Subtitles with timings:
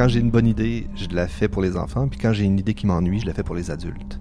[0.00, 2.58] Quand j'ai une bonne idée, je la fais pour les enfants, puis quand j'ai une
[2.58, 4.18] idée qui m'ennuie, je la fais pour les adultes.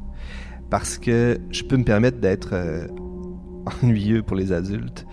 [0.70, 2.86] Parce que je peux me permettre d'être euh,
[3.82, 5.05] ennuyeux pour les adultes,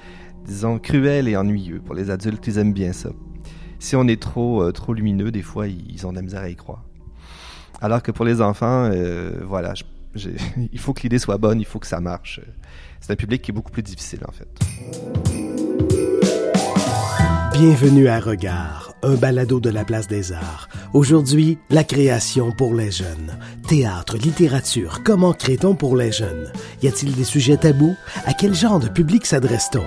[0.45, 3.11] disons cruel et ennuyeux pour les adultes, ils aiment bien ça.
[3.79, 6.48] Si on est trop euh, trop lumineux, des fois ils ont de la misère à
[6.48, 6.85] y croire.
[7.80, 9.73] Alors que pour les enfants, euh, voilà,
[10.16, 12.41] il faut que l'idée soit bonne, il faut que ça marche.
[12.98, 14.48] C'est un public qui est beaucoup plus difficile en fait.
[17.52, 20.69] Bienvenue à Regard, un balado de la place des arts.
[20.92, 23.38] Aujourd'hui, la création pour les jeunes.
[23.69, 26.51] Théâtre, littérature, comment crée-t-on pour les jeunes?
[26.82, 27.95] Y a-t-il des sujets tabous?
[28.27, 29.84] À quel genre de public s'adresse-t-on?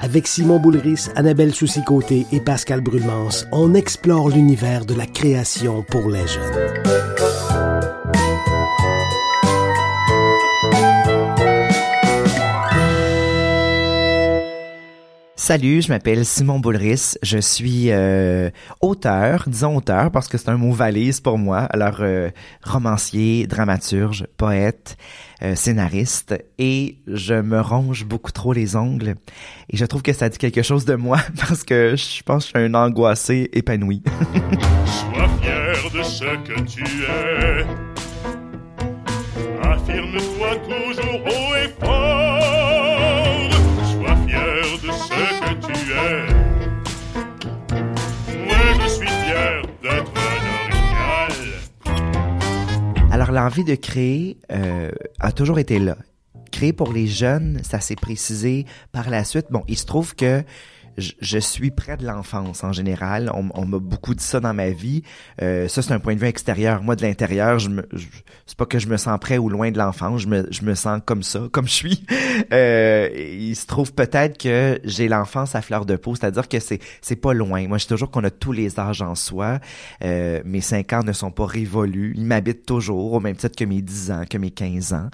[0.00, 6.08] Avec Simon Boulris, Annabelle Soucy-Côté et Pascal Brulmans, on explore l'univers de la création pour
[6.08, 7.11] les jeunes.
[15.44, 17.16] Salut, je m'appelle Simon Boulris.
[17.20, 21.62] Je suis euh, auteur, disons auteur parce que c'est un mot valise pour moi.
[21.62, 22.30] Alors, euh,
[22.62, 24.96] romancier, dramaturge, poète,
[25.42, 26.36] euh, scénariste.
[26.60, 29.16] Et je me ronge beaucoup trop les ongles.
[29.68, 32.60] Et je trouve que ça dit quelque chose de moi parce que je pense que
[32.60, 34.00] je suis un angoissé épanoui.
[34.86, 37.66] Sois fier de ce que tu es.
[39.60, 40.31] Affirme-toi
[53.32, 55.96] l'envie de créer euh, a toujours été là.
[56.50, 59.46] Créer pour les jeunes, ça s'est précisé par la suite.
[59.50, 60.44] Bon, il se trouve que
[60.98, 63.30] je, je suis près de l'enfance en général.
[63.34, 65.02] On, on m'a beaucoup dit ça dans ma vie.
[65.40, 66.82] Euh, ça, c'est un point de vue extérieur.
[66.82, 68.06] Moi, de l'intérieur, je me, je-
[68.46, 70.20] c'est pas que je me sens près ou loin de l'enfance.
[70.22, 72.04] Je me, je me sens comme ça, comme je suis.
[72.52, 76.80] Euh, il se trouve peut-être que j'ai l'enfance à fleur de peau, c'est-à-dire que c'est,
[77.00, 77.66] c'est pas loin.
[77.68, 79.60] Moi, je dis toujours qu'on a tous les âges en soi.
[80.02, 82.14] Euh, mes 5 ans ne sont pas révolus.
[82.16, 85.08] Ils m'habitent toujours, au même titre que mes 10 ans, que mes 15 ans.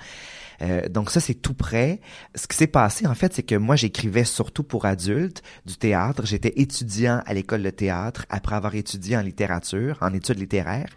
[0.62, 2.00] Euh, donc ça, c'est tout prêt.
[2.34, 6.26] Ce qui s'est passé, en fait, c'est que moi, j'écrivais surtout pour adultes du théâtre.
[6.26, 10.90] J'étais étudiant à l'école de théâtre après avoir étudié en littérature, en études littéraires.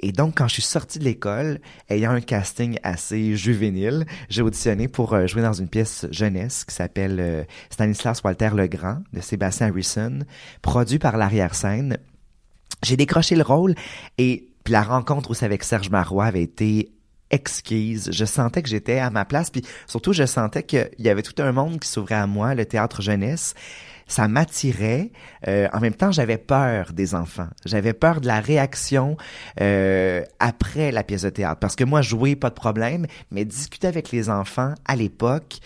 [0.00, 4.86] Et donc, quand je suis sorti de l'école, ayant un casting assez juvénile, j'ai auditionné
[4.86, 9.20] pour euh, jouer dans une pièce jeunesse qui s'appelle euh, Stanislas Walter le Grand de
[9.20, 10.20] Sébastien Harrison,
[10.62, 11.98] produit par l'arrière-scène.
[12.84, 13.74] J'ai décroché le rôle
[14.18, 16.92] et puis la rencontre aussi avec Serge Marois avait été
[17.30, 18.10] exquise.
[18.12, 21.40] Je sentais que j'étais à ma place, puis surtout je sentais qu'il y avait tout
[21.42, 23.54] un monde qui s'ouvrait à moi, le théâtre jeunesse.
[24.06, 25.10] Ça m'attirait.
[25.46, 27.48] Euh, en même temps, j'avais peur des enfants.
[27.66, 29.18] J'avais peur de la réaction
[29.60, 31.60] euh, après la pièce de théâtre.
[31.60, 35.58] Parce que moi, jouer, pas de problème, mais discuter avec les enfants à l'époque,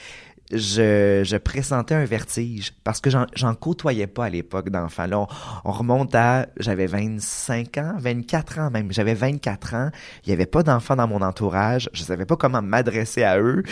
[0.53, 5.07] je, je pressentais un vertige parce que j'en- côtoyais pas à l'époque d'enfants.
[5.07, 5.27] Là, on,
[5.65, 8.93] on remonte à, j'avais 25 ans, 24 ans même.
[8.93, 9.91] J'avais 24 ans.
[10.25, 11.89] Il y avait pas d'enfants dans mon entourage.
[11.93, 13.63] Je savais pas comment m'adresser à eux.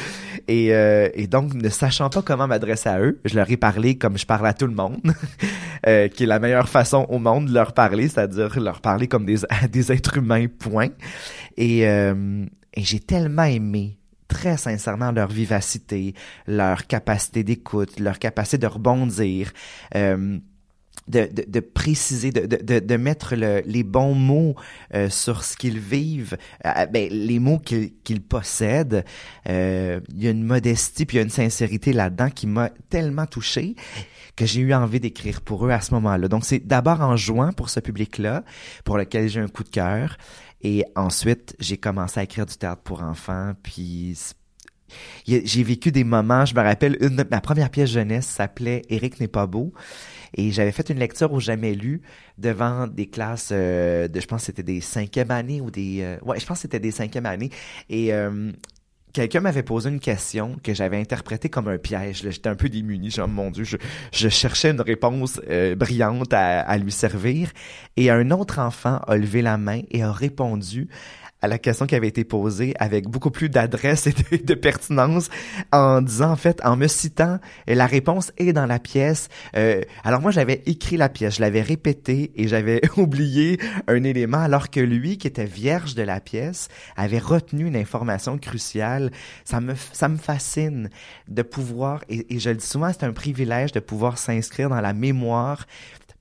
[0.49, 3.97] Et, euh, et donc, ne sachant pas comment m'adresser à eux, je leur ai parlé
[3.99, 5.01] comme je parle à tout le monde,
[5.87, 9.25] euh, qui est la meilleure façon au monde de leur parler, c'est-à-dire leur parler comme
[9.25, 9.39] des,
[9.71, 10.89] des êtres humains, point.
[11.57, 13.97] Et, euh, et j'ai tellement aimé
[14.37, 16.15] très sincèrement leur vivacité,
[16.47, 19.53] leur capacité d'écoute, leur capacité de rebondir,
[19.97, 20.39] euh,
[21.09, 24.55] de, de, de préciser, de, de, de, mettre le- les bons mots
[24.95, 29.05] euh, sur ce qu'ils vivent, euh, ben, les mots qu'ils qu'ils possèdent.
[29.49, 32.71] Euh, Il y a une modestie puis il y a une sincérité là-dedans qui m'a
[32.91, 33.75] tellement touché
[34.37, 36.29] que j'ai eu envie d'écrire pour eux à ce moment-là.
[36.29, 38.45] Donc c'est d'abord en jouant pour ce public-là,
[38.85, 40.17] pour lequel j'ai un coup de cœur.
[40.63, 44.17] Et ensuite, j'ai commencé à écrire du théâtre pour enfants, puis
[45.27, 49.21] j'ai vécu des moments, je me rappelle, une de ma première pièce jeunesse s'appelait Eric
[49.21, 49.73] n'est pas beau.
[50.35, 52.03] Et j'avais fait une lecture au jamais lu
[52.39, 56.03] devant des classes euh, de, je pense c'était des cinquième années ou des...
[56.03, 57.51] euh, ouais, je pense c'était des cinquième années.
[57.89, 58.53] Et euh,
[59.13, 62.23] quelqu'un m'avait posé une question que j'avais interprétée comme un piège.
[62.29, 63.11] J'étais un peu démuni.
[63.11, 63.77] Genre, mon Dieu, je,
[64.13, 67.51] je cherchais une réponse euh, brillante à, à lui servir.
[67.97, 70.89] Et un autre enfant a levé la main et a répondu
[71.43, 75.29] à la question qui avait été posée avec beaucoup plus d'adresse et de, pertinence
[75.73, 79.29] en disant en fait en me citant la réponse est dans la pièce.
[79.57, 83.59] Euh, alors moi j'avais écrit la pièce je l'avais répété et j'avais oublié
[83.89, 88.39] un élément alors que lui qui était vierge de la pièce avait retenu une information
[88.39, 89.11] cruciale.
[89.45, 90.91] Ça me ça me fascine
[91.29, 94.81] de pouvoir et, et je le dis souvent c'est un privilège de pouvoir s'inscrire dans
[94.81, 95.67] la mémoire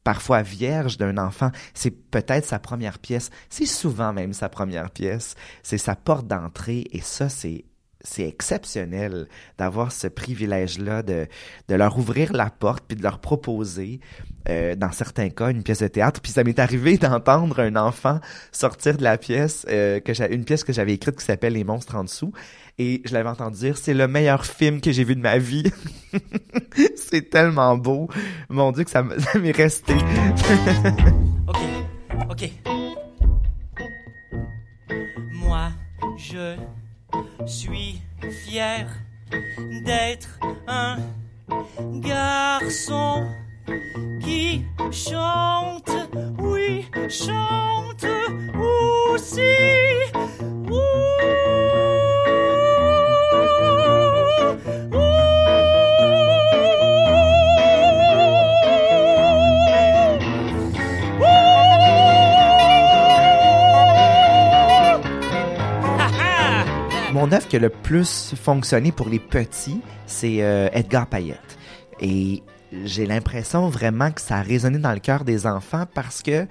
[0.10, 5.36] parfois vierge d'un enfant, c'est peut-être sa première pièce, c'est souvent même sa première pièce,
[5.62, 7.66] c'est sa porte d'entrée et ça c'est
[8.02, 9.28] c'est exceptionnel
[9.60, 11.28] d'avoir ce privilège-là de,
[11.68, 14.00] de leur ouvrir la porte puis de leur proposer
[14.48, 16.22] euh, dans certains cas, une pièce de théâtre.
[16.22, 18.20] Puis ça m'est arrivé d'entendre un enfant
[18.52, 21.96] sortir de la pièce, euh, que une pièce que j'avais écrite qui s'appelle Les monstres
[21.96, 22.32] en dessous.
[22.82, 25.70] Et je l'avais entendu dire, c'est le meilleur film que j'ai vu de ma vie.
[26.96, 28.08] c'est tellement beau.
[28.48, 29.04] Mon Dieu, que ça
[29.36, 29.94] m'est resté.
[31.48, 31.60] Ok,
[32.30, 32.52] ok.
[35.34, 35.70] Moi,
[36.16, 36.56] je
[37.46, 38.02] suis
[38.46, 38.88] fier
[39.84, 40.98] d'être un
[41.96, 43.28] garçon
[44.22, 45.92] qui chante,
[46.38, 48.06] oui, chante
[49.12, 49.42] aussi.
[50.70, 51.39] Ouh,
[67.30, 71.60] Mon œuvre qui a le plus fonctionné pour les petits, c'est euh, Edgar Payette.
[72.00, 72.42] Et
[72.86, 76.48] j'ai l'impression vraiment que ça a résonné dans le cœur des enfants parce que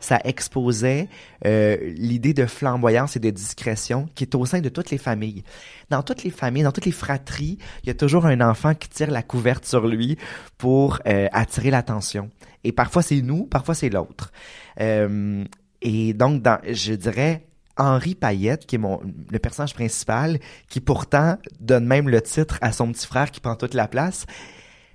[0.00, 1.10] ça exposait
[1.44, 5.44] euh, l'idée de flamboyance et de discrétion qui est au sein de toutes les familles.
[5.90, 8.88] Dans toutes les familles, dans toutes les fratries, il y a toujours un enfant qui
[8.88, 10.16] tire la couverte sur lui
[10.56, 12.30] pour euh, attirer l'attention.
[12.64, 14.32] Et parfois c'est nous, parfois c'est l'autre.
[14.78, 17.42] Et donc, dans, je dirais,
[17.76, 20.38] Henri Payette, qui est mon, le personnage principal,
[20.68, 24.26] qui pourtant donne même le titre à son petit frère qui prend toute la place.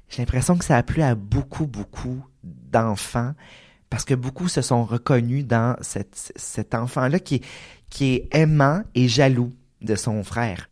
[0.10, 3.34] J'ai l'impression que ça a plu à beaucoup, beaucoup d'enfants
[3.90, 7.42] parce que beaucoup se sont reconnus dans cette, cet enfant-là qui
[7.90, 10.70] qui est aimant et jaloux de son frère.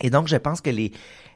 [0.00, 0.92] Et donc, je pense que les,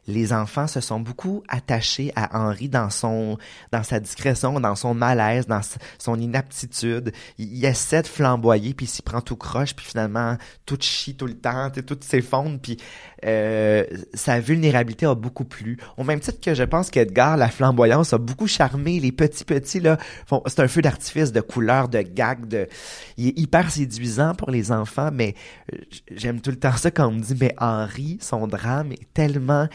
[0.08, 3.36] les enfants se sont beaucoup attachés à Henri dans son,
[3.72, 5.60] dans sa discrétion, dans son malaise, dans
[5.98, 7.12] son inaptitude.
[7.36, 11.36] Il, essaie de flamboyer, puis s'y prend tout croche, puis finalement, tout chie tout le
[11.36, 12.78] temps, tout s'effondre, puis
[13.24, 13.84] euh,
[14.14, 15.78] sa vulnérabilité a beaucoup plu.
[15.96, 19.80] Au même titre que je pense qu'Edgar, la flamboyance, a beaucoup charmé les petits petits,
[19.80, 19.98] là.
[20.46, 22.68] C'est un feu d'artifice de couleurs, de gags, de...
[23.16, 25.34] Il est hyper séduisant pour les enfants, mais
[25.72, 25.78] euh,
[26.12, 29.68] j'aime tout le temps ça quand on me dit, mais Henri, son drame est tellement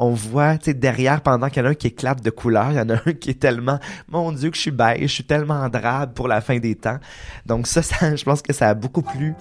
[0.00, 2.70] on voit, tu sais, derrière, pendant qu'il y en a un qui éclate de couleurs,
[2.70, 5.06] il y en a un qui est tellement, mon Dieu, que je suis beige, je
[5.14, 6.98] suis tellement drabe pour la fin des temps.
[7.44, 9.34] Donc ça, ça je pense que ça a beaucoup plu.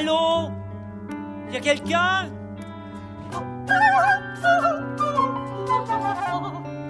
[0.00, 0.50] Allô?
[1.52, 2.30] Y a quelqu'un?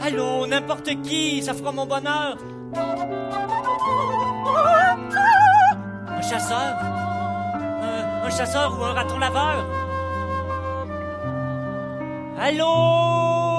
[0.01, 2.37] Allô, n'importe qui, ça fera mon bonheur.
[6.19, 6.73] Un chasseur?
[7.83, 9.67] Un, un chasseur ou un raton laveur?
[12.39, 13.50] Allô?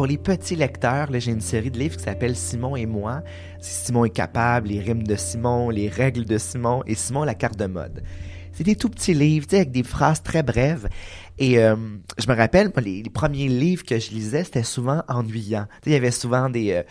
[0.00, 3.20] Pour les petits lecteurs, j'ai une série de livres qui s'appelle Simon et moi.
[3.60, 7.58] Simon est capable, les rimes de Simon, les règles de Simon et Simon la carte
[7.58, 8.02] de mode.
[8.54, 10.88] C'est des tout petits livres, avec des phrases très brèves.
[11.36, 11.76] Et euh,
[12.16, 15.66] je me rappelle, les, les premiers livres que je lisais, c'était souvent ennuyant.
[15.84, 16.82] Il y avait souvent des euh,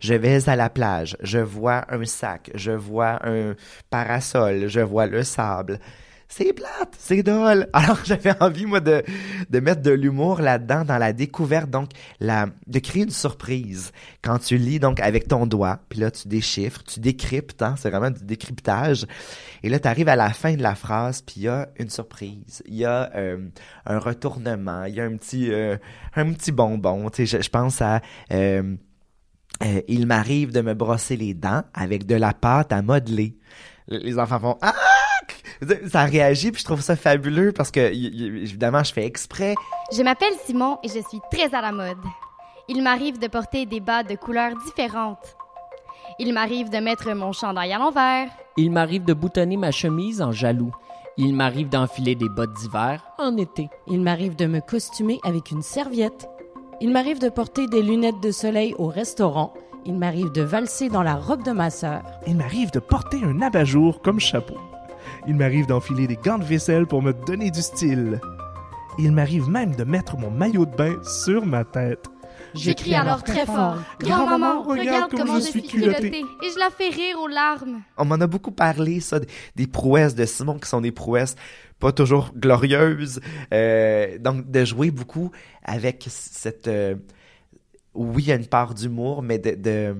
[0.00, 3.54] je vais à la plage, je vois un sac, je vois un
[3.88, 5.80] parasol, je vois le sable.
[6.30, 7.68] C'est plate, c'est drôle.
[7.72, 9.02] Alors j'avais envie moi de
[9.60, 11.88] mettre de l'humour là-dedans dans la découverte donc
[12.20, 16.28] la de créer une surprise quand tu lis donc avec ton doigt, puis là tu
[16.28, 19.06] déchiffres, tu décryptes, hein, c'est vraiment du décryptage.
[19.62, 21.88] Et là tu arrives à la fin de la phrase, puis il y a une
[21.88, 23.48] surprise, il y a euh,
[23.86, 25.78] un retournement, il y a un petit euh,
[26.14, 28.02] un bonbon, tu sais je, pense à
[28.32, 28.74] euh,
[29.88, 33.38] il m'arrive de me brosser les dents avec de la pâte à modeler.
[33.88, 34.74] Les enfants font ah
[35.90, 39.54] ça réagit puis je trouve ça fabuleux parce que évidemment je fais exprès
[39.96, 41.98] Je m'appelle Simon et je suis très à la mode.
[42.68, 45.36] Il m'arrive de porter des bas de couleurs différentes.
[46.18, 48.28] Il m'arrive de mettre mon chandail à l'envers.
[48.56, 50.72] Il m'arrive de boutonner ma chemise en jaloux.
[51.16, 53.68] Il m'arrive d'enfiler des bottes d'hiver en été.
[53.86, 56.28] Il m'arrive de me costumer avec une serviette.
[56.80, 59.54] Il m'arrive de porter des lunettes de soleil au restaurant.
[59.84, 62.02] Il m'arrive de valser dans la robe de ma sœur.
[62.26, 64.58] Il m'arrive de porter un abat-jour comme chapeau.
[65.26, 68.20] Il m'arrive d'enfiler des gants de vaisselle pour me donner du style.
[68.98, 72.06] Il m'arrive même de mettre mon maillot de bain sur ma tête.
[72.54, 73.76] Je crie alors très fort.
[74.00, 76.08] Grand-maman, regarde comment je suis culottée.
[76.18, 77.82] Et je la fais rire aux larmes.
[77.96, 81.34] on m'en a beaucoup parlé ça des, des prouesses de Simon qui sont des prouesses
[81.78, 83.20] pas toujours glorieuses
[83.52, 85.30] euh, donc de jouer beaucoup
[85.62, 86.96] avec cette euh,
[87.94, 89.94] oui il y a une part d'humour mais de, de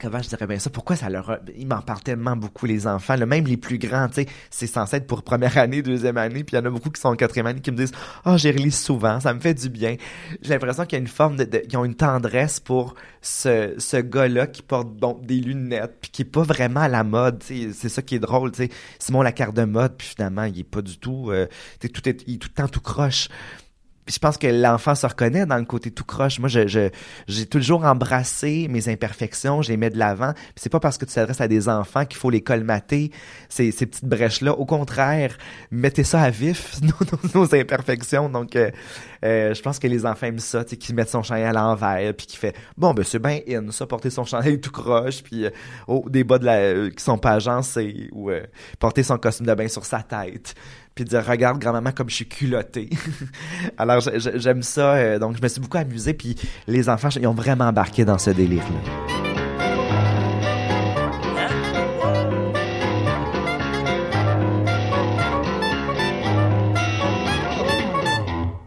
[0.00, 2.86] comment je dirais bien ça pourquoi ça leur a- ils m'en parlent tellement beaucoup les
[2.86, 6.16] enfants là, même les plus grands tu sais c'est censé être pour première année deuxième
[6.16, 7.92] année puis il y en a beaucoup qui sont en quatrième année qui me disent
[8.26, 9.96] oh j'ai relis souvent ça me fait du bien
[10.42, 13.74] j'ai l'impression qu'il y a une forme de, de- qu'ils ont une tendresse pour ce,
[13.78, 17.40] ce gars-là qui porte donc des lunettes puis qui est pas vraiment à la mode
[17.40, 18.70] tu sais c'est ça qui est drôle tu sais.
[18.98, 21.46] Simon la carte de mode puis finalement il est pas du tout euh,
[21.92, 23.28] tout est, il est tout le temps tout croche
[24.08, 26.38] Puis je pense que l'enfant se reconnaît dans le côté tout croche.
[26.38, 26.88] Moi, je,
[27.26, 30.32] j'ai toujours embrassé mes imperfections, je les mets de l'avant.
[30.32, 33.10] Puis c'est pas parce que tu t'adresses à des enfants qu'il faut les colmater,
[33.50, 34.54] ces, ces petites brèches-là.
[34.54, 35.36] Au contraire,
[35.70, 36.88] mettez ça à vif, nos,
[37.34, 38.30] nos- nos imperfections.
[38.30, 38.70] Donc, euh,
[39.26, 41.52] euh, je pense que les enfants aiment ça, tu sais, qui mettent son chandail à
[41.52, 45.22] l'envers, puis qui fait, bon, ben c'est bien in, ça, porter son chandail tout croche,
[45.22, 45.50] puis euh,
[45.86, 48.40] oh, des bas de la, euh, qui sont pas agencés, ou euh,
[48.78, 50.54] porter son costume de bain sur sa tête
[50.98, 52.90] puis dire regarde grand-maman comme je suis culotté.
[53.78, 56.34] Alors j'aime ça, euh, donc je me suis beaucoup amusé, puis
[56.66, 58.80] les enfants ils ont vraiment embarqué dans ce délire-là.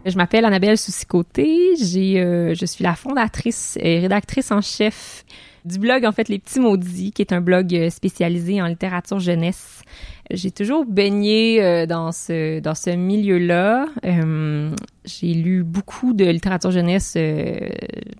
[0.06, 1.76] Je m'appelle Annabelle Soucy-Côté.
[1.76, 5.24] J'ai, euh, je suis la fondatrice et rédactrice en chef
[5.64, 9.20] du blog, en fait, Les Petits Maudits, qui est un blog euh, spécialisé en littérature
[9.20, 9.82] jeunesse.
[10.30, 13.86] J'ai toujours baigné euh, dans ce, dans ce milieu-là.
[14.04, 14.70] Euh,
[15.04, 17.68] j'ai lu beaucoup de littérature jeunesse euh,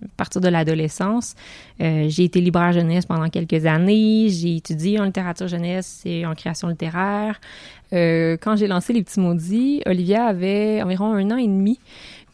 [0.03, 1.35] à partir de l'adolescence.
[1.79, 4.27] J'ai été libraire jeunesse pendant quelques années.
[4.29, 7.41] J'ai étudié en littérature jeunesse et en création littéraire.
[7.91, 11.79] Quand j'ai lancé Les Petits Maudits, Olivia avait environ un an et demi.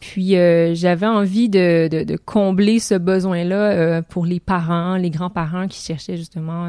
[0.00, 5.78] Puis euh, j'avais envie de, combler ce besoin-là euh, pour les parents, les grands-parents qui
[5.84, 6.68] cherchaient justement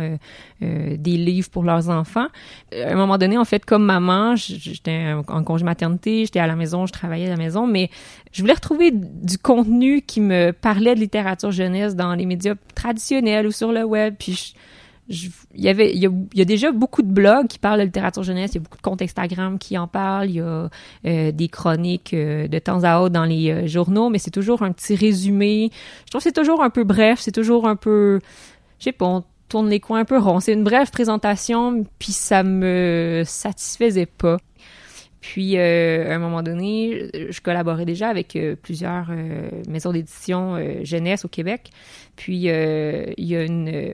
[0.61, 2.27] euh, des livres pour leurs enfants.
[2.73, 6.57] À un moment donné, en fait, comme maman, j'étais en congé maternité, j'étais à la
[6.57, 7.89] maison, je travaillais à la maison, mais
[8.33, 13.47] je voulais retrouver du contenu qui me parlait de littérature jeunesse dans les médias traditionnels
[13.47, 14.15] ou sur le web.
[14.19, 14.55] Puis
[15.11, 15.99] il y avait il
[16.33, 18.77] y, a, déjà beaucoup de blogs qui parlent de littérature jeunesse, il y a beaucoup
[18.77, 20.69] de comptes Instagram qui en parlent, il y a
[21.05, 24.63] euh, des chroniques euh, de temps à autre dans les euh, journaux, mais c'est toujours
[24.63, 25.69] un petit résumé.
[26.05, 28.19] Je trouve que c'est toujours un peu bref, c'est toujours un peu
[28.79, 30.39] je sais pas, on tourne les coins un peu ronds.
[30.39, 34.37] C'est une brève présentation, puis ça me satisfaisait pas.
[35.19, 39.11] Puis, à un moment donné, je collaborais déjà avec plusieurs
[39.69, 41.69] maisons d'édition jeunesse au Québec.
[42.15, 43.93] Puis, il y a une,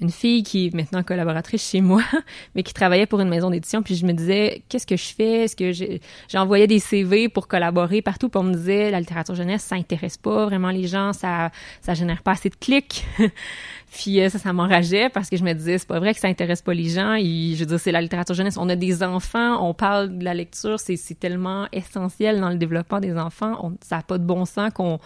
[0.00, 2.02] une fille qui est maintenant collaboratrice chez moi,
[2.54, 3.82] mais qui travaillait pour une maison d'édition.
[3.82, 5.44] Puis, je me disais, qu'est-ce que je fais?
[5.44, 5.98] Est-ce que
[6.28, 8.28] j'envoyais des CV pour collaborer partout?
[8.28, 11.50] Puis, on me disait, la littérature jeunesse, ça intéresse pas vraiment les gens, ça,
[11.80, 13.06] ça génère pas assez de clics.
[13.96, 16.60] Puis ça, ça m'enrageait parce que je me disais, c'est pas vrai que ça intéresse
[16.60, 17.16] pas les gens.
[17.16, 18.58] Je veux dire, c'est la littérature jeunesse.
[18.58, 23.00] On a des enfants, on parle de la lecture, c'est tellement essentiel dans le développement
[23.00, 23.56] des enfants.
[23.62, 25.00] On, ça a pas de bon sens qu'on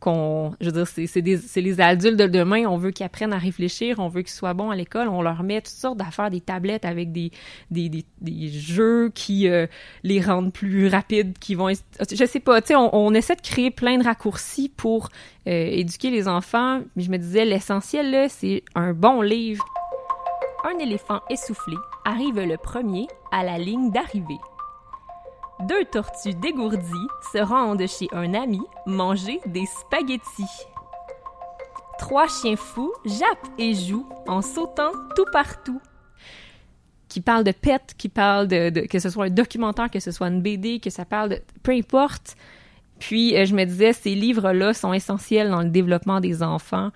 [0.00, 3.98] qu'on je veux dire c'est les adultes de demain on veut qu'ils apprennent à réfléchir
[3.98, 6.86] on veut qu'ils soient bons à l'école on leur met toutes sortes d'affaires des tablettes
[6.86, 7.30] avec des
[7.70, 9.66] des, des, des jeux qui euh,
[10.02, 13.42] les rendent plus rapides qui vont je sais pas tu sais on, on essaie de
[13.42, 15.10] créer plein de raccourcis pour
[15.46, 19.64] euh, éduquer les enfants mais je me disais l'essentiel là c'est un bon livre
[20.64, 24.38] un éléphant essoufflé arrive le premier à la ligne d'arrivée
[25.68, 30.66] deux tortues dégourdies se rendent chez un ami manger des spaghettis.
[31.98, 35.80] Trois chiens fous jappent et jouent en sautant tout partout.
[37.08, 40.28] Qui parle de pets, qui parle de, que ce soit un documentaire, que ce soit
[40.28, 42.36] une BD, que ça parle de peu importe.
[42.98, 46.90] Puis euh, je me disais ces livres-là sont essentiels dans le développement des enfants.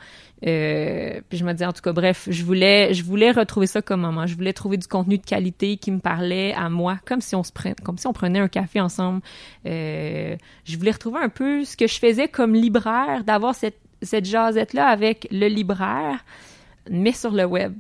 [0.47, 3.81] Euh, puis je me disais en tout cas bref, je voulais je voulais retrouver ça
[3.83, 4.27] comme maman.
[4.27, 7.43] Je voulais trouver du contenu de qualité qui me parlait à moi, comme si on
[7.43, 9.23] se prenait comme si on prenait un café ensemble.
[9.67, 14.27] Euh, je voulais retrouver un peu ce que je faisais comme libraire, d'avoir cette cette
[14.27, 16.23] jasette là avec le libraire,
[16.91, 17.73] mais sur le web.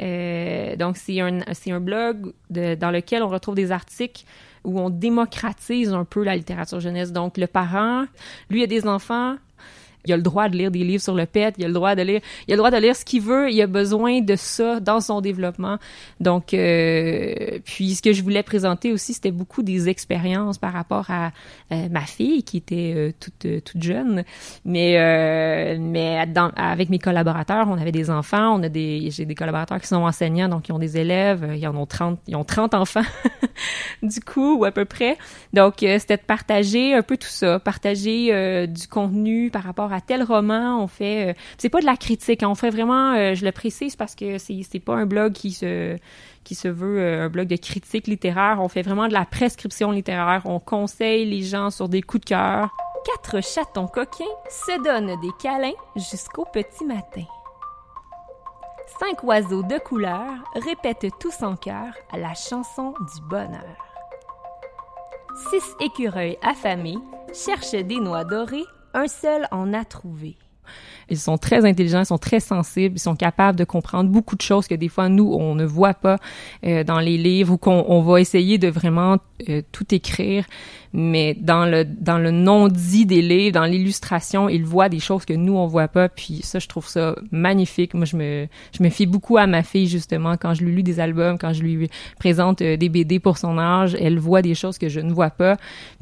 [0.00, 4.24] Euh, donc c'est un c'est un blog de- dans lequel on retrouve des articles
[4.64, 7.12] où on démocratise un peu la littérature jeunesse.
[7.12, 8.04] Donc le parent,
[8.50, 9.36] lui a des enfants,
[10.06, 11.94] il a le droit de lire des livres sur le pet, il a le droit
[11.94, 14.36] de lire, il a le droit de lire ce qu'il veut, il a besoin de
[14.36, 15.78] ça dans son développement.
[16.20, 21.10] Donc, euh, puis ce que je voulais présenter aussi, c'était beaucoup des expériences par rapport
[21.10, 21.32] à
[21.72, 24.24] euh, ma fille qui était euh, toute euh, toute jeune,
[24.64, 24.96] mais
[25.78, 26.18] mais
[26.56, 29.96] avec mes collaborateurs, on avait des enfants, on a des j'ai des collaborateurs qui sont
[29.96, 33.02] enseignants, donc ils ont des élèves, ils en ont 30, ils ont 30 enfants
[34.02, 35.18] du coup ou à peu près.
[35.52, 40.22] Donc c'était de partager un peu tout ça, partager du contenu par rapport à tel
[40.22, 40.82] roman.
[40.82, 43.52] On fait, euh, c'est pas de la critique, hein, on fait vraiment, euh, je le
[43.52, 45.96] précise parce que c'est c'est pas un blog qui se
[46.44, 48.58] qui se veut euh, un blog de critique littéraire.
[48.60, 50.42] On fait vraiment de la prescription littéraire.
[50.44, 52.70] On conseille les gens sur des coups de cœur.
[53.04, 57.24] Quatre chatons coquins se donnent des câlins jusqu'au petit matin.
[58.98, 63.76] Cinq oiseaux de couleur répètent tous en chœur la chanson du bonheur.
[65.50, 66.98] Six écureuils affamés
[67.32, 68.64] cherchent des noix dorées,
[68.94, 70.36] un seul en a trouvé.
[71.10, 74.42] Ils sont très intelligents, ils sont très sensibles, ils sont capables de comprendre beaucoup de
[74.42, 76.18] choses que des fois nous on ne voit pas
[76.64, 79.16] euh, dans les livres ou qu'on on va essayer de vraiment
[79.48, 80.44] euh, tout écrire,
[80.92, 85.24] mais dans le dans le non dit des livres, dans l'illustration, ils voient des choses
[85.24, 86.08] que nous on voit pas.
[86.08, 87.94] Puis ça, je trouve ça magnifique.
[87.94, 90.82] Moi, je me je me fie beaucoup à ma fille justement quand je lui lis
[90.82, 94.54] des albums, quand je lui présente euh, des BD pour son âge, elle voit des
[94.54, 95.56] choses que je ne vois pas.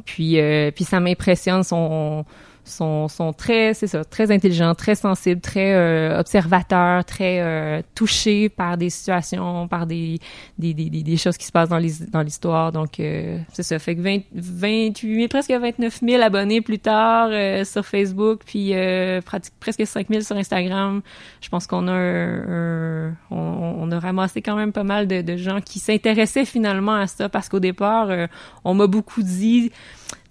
[0.04, 0.38] Puis
[0.74, 2.24] puis ça m'impressionne son
[2.66, 8.49] sont, sont très, c'est ça, très intelligents, très sensibles, très euh, observateurs, très euh, touchés
[8.49, 10.18] par des situations, par des,
[10.58, 12.73] des, des, des choses qui se passent dans l'histoire.
[12.73, 13.78] Donc, euh, c'est ça.
[13.78, 19.20] Fait que 20, 28 presque 29 000 abonnés plus tard euh, sur Facebook, puis euh,
[19.61, 21.02] presque 5 000 sur Instagram.
[21.40, 23.37] Je pense qu'on a un, un- on,
[23.80, 27.28] on a ramassé quand même pas mal de, de gens qui s'intéressaient finalement à ça
[27.28, 28.26] parce qu'au départ, euh,
[28.64, 29.70] on m'a beaucoup dit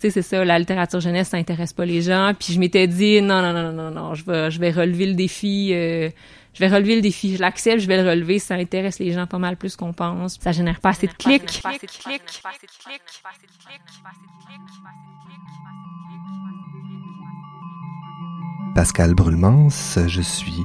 [0.10, 2.34] sais, c'est ça, la littérature jeunesse, ça intéresse pas les gens.
[2.38, 5.14] Puis je m'étais dit, non, non, non, non, non, je vais, je vais relever le
[5.14, 5.72] défi.
[5.74, 6.10] euh,
[6.56, 7.36] je vais relever le défi.
[7.36, 8.40] Je l'accepte, je vais le relever.
[8.40, 10.38] Ça intéresse les gens pas mal plus qu'on pense.
[10.40, 11.62] Ça génère pas assez de clics.
[18.74, 19.70] Pascal Brulmans,
[20.08, 20.64] je suis,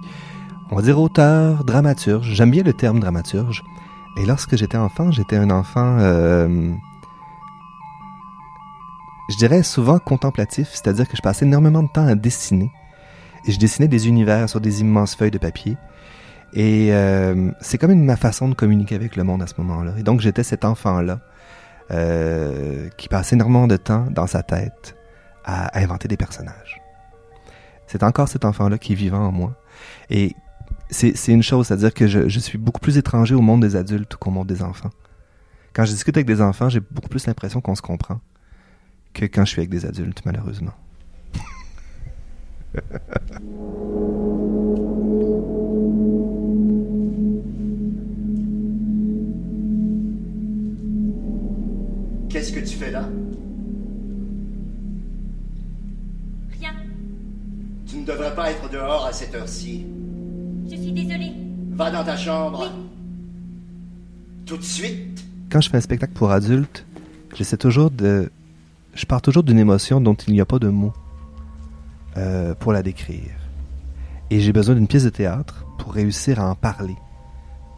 [0.71, 2.33] on va dire, auteur, dramaturge.
[2.35, 3.63] J'aime bien le terme dramaturge.
[4.17, 6.73] Et lorsque j'étais enfant, j'étais un enfant, euh,
[9.31, 12.71] je dirais souvent contemplatif, c'est-à-dire que je passais énormément de temps à dessiner.
[13.47, 15.77] Et je dessinais des univers sur des immenses feuilles de papier.
[16.53, 19.95] Et euh, c'est comme une, ma façon de communiquer avec le monde à ce moment-là.
[19.99, 21.21] Et donc j'étais cet enfant-là
[21.93, 24.97] euh, qui passait énormément de temps dans sa tête
[25.45, 26.81] à, inventer des personnages.
[27.87, 29.55] C'est encore cet enfant-là qui est vivant en moi.
[30.11, 30.35] Et
[30.91, 33.77] c'est c'est une chose, c'est-à-dire que je, je suis beaucoup plus étranger au monde des
[33.77, 34.91] adultes qu'au monde des enfants.
[35.73, 38.21] Quand je discute avec des enfants, j'ai beaucoup plus l'impression qu'on se comprend
[39.13, 40.73] que quand je suis avec des adultes, malheureusement.
[52.29, 53.09] Qu'est-ce que tu fais là?
[56.59, 56.71] Rien.
[57.87, 59.85] Tu ne devrais pas être dehors à cette heure-ci.
[60.71, 61.33] Je suis désolée.
[61.73, 62.71] Va dans ta chambre.
[64.47, 65.25] Tout de suite.
[65.51, 66.87] Quand je fais un spectacle pour adultes,
[67.35, 68.31] j'essaie toujours de...
[69.01, 70.93] Je pars toujours d'une émotion dont il n'y a pas de mots
[72.19, 73.31] euh, pour la décrire.
[74.29, 76.97] Et j'ai besoin d'une pièce de théâtre pour réussir à en parler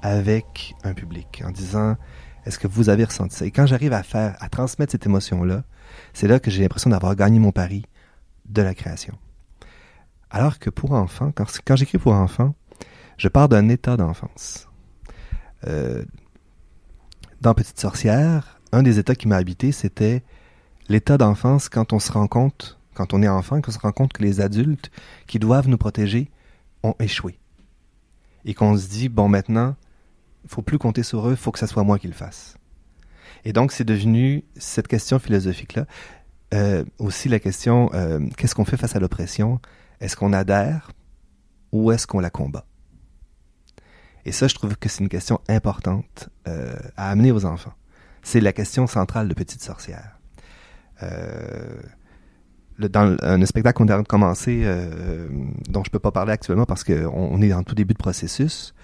[0.02, 1.96] avec un public en disant
[2.44, 3.46] est-ce que vous avez ressenti ça?
[3.46, 5.62] Et quand j'arrive à faire, à transmettre cette émotion-là,
[6.12, 7.84] c'est là que j'ai l'impression d'avoir gagné mon pari
[8.48, 9.16] de la création.
[10.28, 12.56] Alors que pour enfants, quand, j'écris pour enfants,
[13.16, 14.68] je pars d'un état d'enfance.
[15.68, 16.04] Euh,
[17.40, 20.24] dans Petite Sorcière, un des états qui m'a habité, c'était
[20.88, 24.12] l'état d'enfance quand on se rend compte, quand on est enfant, qu'on se rend compte
[24.12, 24.90] que les adultes
[25.26, 26.30] qui doivent nous protéger
[26.82, 27.38] ont échoué.
[28.44, 29.76] Et qu'on se dit, bon, maintenant,
[30.46, 32.56] faut plus compter sur eux, faut que ça soit moi qui le fasse.
[33.44, 35.86] Et donc, c'est devenu cette question philosophique-là.
[36.54, 39.60] Euh, aussi la question, euh, qu'est-ce qu'on fait face à l'oppression?
[40.00, 40.90] Est-ce qu'on adhère
[41.70, 42.66] ou est-ce qu'on la combat?
[44.24, 47.72] Et ça, je trouve que c'est une question importante euh, à amener aux enfants.
[48.22, 50.20] C'est la question centrale de Petite Sorcière.
[51.02, 51.80] Euh,
[52.78, 55.28] dans un spectacle qu'on a commencé, euh,
[55.68, 58.74] dont je peux pas parler actuellement parce qu'on on est en tout début de processus,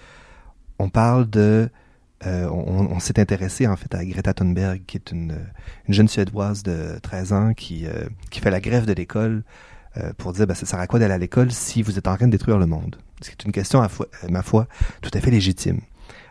[0.77, 1.69] on parle de...
[2.25, 5.35] euh, on s'est intéressé en fait à Greta Thunberg, qui est une,
[5.87, 9.43] une jeune Suédoise de 13 ans qui, euh, qui fait la grève de l'école
[9.97, 12.15] euh, pour dire ben, ça sert à quoi d'aller à l'école si vous êtes en
[12.15, 12.95] train de détruire le monde?
[13.21, 13.89] C'est une question, à,
[14.29, 14.67] ma foi,
[15.01, 15.81] tout à fait légitime.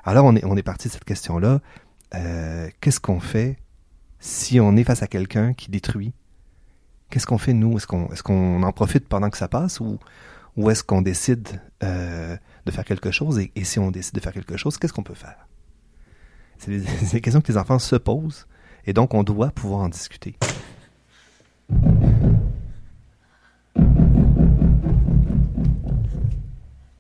[0.04, 1.60] Alors on est, on est parti de cette question-là.
[2.14, 3.58] Euh, Qu'est-ce qu'on fait
[4.20, 6.12] si on est face à quelqu'un qui détruit
[7.10, 7.76] Qu'est-ce qu'on fait nous?
[7.78, 9.98] Est-ce qu'on est qu'on en profite pendant que ça passe ou,
[10.56, 13.38] ou est-ce qu'on décide euh, de faire quelque chose?
[13.38, 15.48] Et, si on décide de faire quelque chose, qu'est-ce qu'on peut faire?
[16.58, 16.80] C'est des,
[17.12, 18.46] des questions que les enfants se posent
[18.84, 20.36] et donc on doit pouvoir en discuter.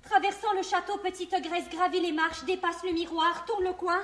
[0.02, 4.00] Traversant le château, petite graisse gravit les marches, dépasse le miroir, tourne le coin.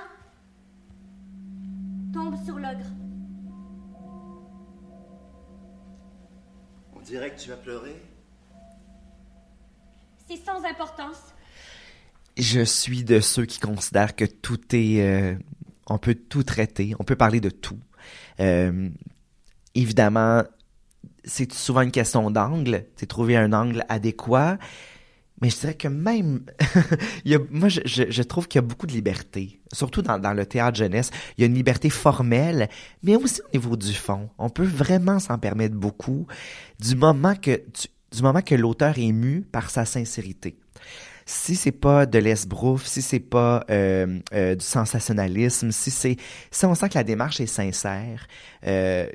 [2.13, 2.85] Tombe sur l'ogre.
[7.05, 7.95] Dirait que tu as pleuré?
[10.27, 11.33] C'est sans importance.
[12.37, 15.01] Je suis de ceux qui considèrent que tout est...
[15.01, 15.35] euh,
[15.87, 17.79] on peut tout traiter, on peut parler de tout.
[18.39, 18.89] Euh,
[19.75, 20.43] évidemment,
[21.23, 24.57] c'est souvent une question d'angle, c'est trouver un angle adéquat.
[25.41, 26.45] Mais je dirais que même,
[27.51, 31.11] moi, je, trouve qu'il y a beaucoup de liberté, surtout dans, le théâtre jeunesse.
[31.37, 32.69] Il y a une liberté formelle,
[33.03, 34.29] mais aussi au niveau du fond.
[34.37, 36.25] On peut vraiment s'en permettre beaucoup
[36.79, 37.61] du moment que
[38.11, 40.57] du moment que l'auteur est mu par sa sincérité.
[41.27, 46.17] Si c'est pas de l'esbrouf, si c'est pas euh, euh, du sensationnalisme, si c'est
[46.51, 48.27] si on sent que la démarche est sincère,
[48.67, 49.07] euh,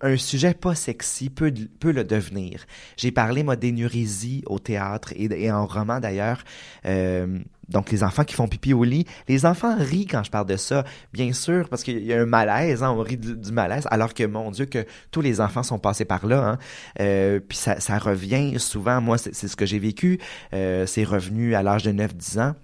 [0.00, 2.64] un sujet pas sexy peut peut le devenir.
[2.96, 6.44] J'ai parlé moi d'énurésie au théâtre et, et en roman d'ailleurs.
[7.72, 10.56] Donc les enfants qui font pipi au lit, les enfants rient quand je parle de
[10.56, 14.14] ça, bien sûr, parce qu'il y a un malaise, hein, on rit du, malaise, alors
[14.14, 16.58] que mon Dieu que tous les enfants sont passés par là, hein,
[17.00, 20.18] euh, puis ça, ça, revient souvent, moi c'est ce que j'ai vécu,
[20.54, 22.54] euh, c'est revenu à l'âge de 9-10 ans,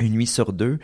[0.00, 0.78] une nuit sur deux,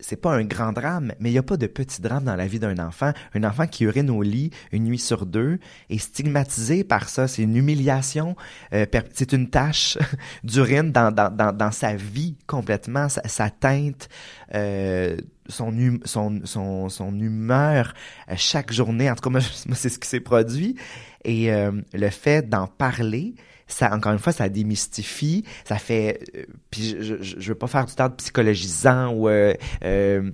[0.00, 2.46] c'est pas un grand drame, mais il n'y a pas de petit drame dans la
[2.46, 3.12] vie d'un enfant.
[3.34, 7.28] Un enfant qui urine au lit une nuit sur deux est stigmatisé par ça.
[7.28, 8.36] C'est une humiliation.
[8.72, 9.96] Euh, c'est une tâche
[10.44, 13.08] d'urine dans, dans, dans, dans, sa vie complètement.
[13.08, 14.08] Ça, ça teinte
[14.54, 15.16] euh,
[15.48, 17.94] son, hum, son, son, humeur
[18.30, 19.10] euh, chaque journée.
[19.10, 19.40] En tout cas,
[19.72, 20.76] c'est ce qui s'est produit.
[21.24, 21.50] Et
[21.94, 23.34] le fait d'en parler,
[23.66, 27.66] ça encore une fois ça démystifie ça fait euh, puis je, je, je veux pas
[27.66, 30.30] faire du temps de psychologisant ou euh, euh,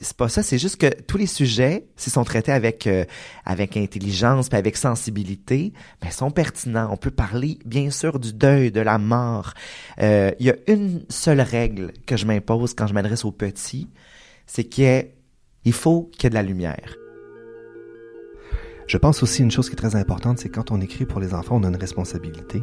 [0.00, 3.04] c'est pas ça c'est juste que tous les sujets s'ils sont traités avec euh,
[3.44, 6.88] avec intelligence puis avec sensibilité ben sont pertinents.
[6.90, 9.54] On peut parler bien sûr du deuil de la mort.
[10.00, 13.88] Euh, il y a une seule règle que je m'impose quand je m'adresse aux petits
[14.46, 15.08] c'est qu'il
[15.64, 16.96] il faut qu'il y ait de la lumière
[18.86, 21.34] je pense aussi une chose qui est très importante, c'est quand on écrit pour les
[21.34, 22.62] enfants, on a une responsabilité,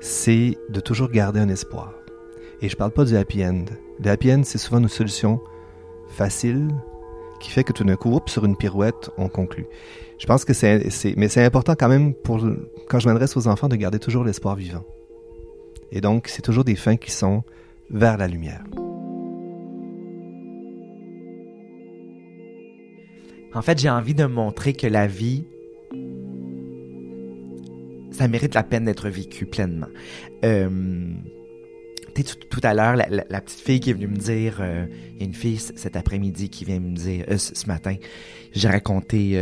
[0.00, 1.94] c'est de toujours garder un espoir.
[2.62, 3.64] Et je parle pas du happy end.
[4.02, 5.40] Le happy end, c'est souvent une solution
[6.08, 6.68] facile
[7.40, 9.66] qui fait que tout d'un coup, oups, sur une pirouette, on conclut.
[10.18, 10.84] Je pense que c'est,
[11.16, 12.46] mais c'est important quand même pour,
[12.88, 14.84] quand je m'adresse aux enfants, de garder toujours l'espoir vivant.
[15.90, 17.42] Et donc, c'est toujours des fins qui sont
[17.90, 18.62] vers la lumière.
[23.52, 25.44] En fait, j'ai envie de montrer que la vie,
[28.12, 29.88] ça mérite la peine d'être vécu pleinement.
[30.44, 31.12] Euh,
[32.50, 35.24] tout, à l'heure, la, petite fille qui est venue me dire, euh, il y a
[35.24, 37.96] une fille cet après-midi qui vient me dire, euh, ce matin,
[38.52, 39.40] j'ai raconté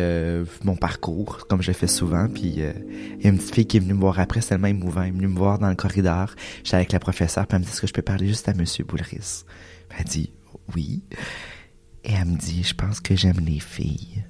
[0.65, 3.79] mon parcours, comme je le fais souvent, puis il y a une petite fille qui
[3.79, 5.77] est venue me voir après, c'est tellement émouvant, elle est venue me voir dans le
[5.77, 8.49] corridor, j'étais avec la professeure, puis elle me dit, est-ce que je peux parler juste
[8.49, 9.45] à Monsieur Boulris?
[9.99, 10.31] Elle dit,
[10.75, 11.03] oui.
[12.09, 14.25] Et elle me dit, je pense que j'aime les filles.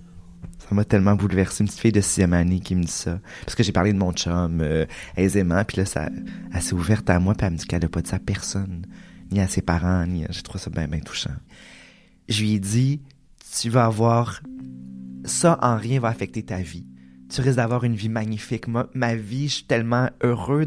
[0.59, 3.21] Ça m'a tellement bouleversé, une petite fille de sixième année qui me dit ça.
[3.45, 4.85] Parce que j'ai parlé de mon chum euh,
[5.17, 6.11] aisément, puis là,
[6.53, 8.19] elle s'est ouverte à moi, puis elle me dit qu'elle n'a pas dit ça à
[8.19, 8.85] personne,
[9.31, 10.27] ni à ses parents, ni...
[10.29, 11.37] J'ai trouvé ça bien, bien touchant.
[12.29, 13.01] Je lui ai dit,
[13.59, 14.43] tu vas avoir...
[15.25, 16.87] Ça, en rien, va affecter ta vie
[17.29, 18.64] tu risques d'avoir une vie magnifique.
[18.95, 20.67] Ma vie, je suis tellement heureux.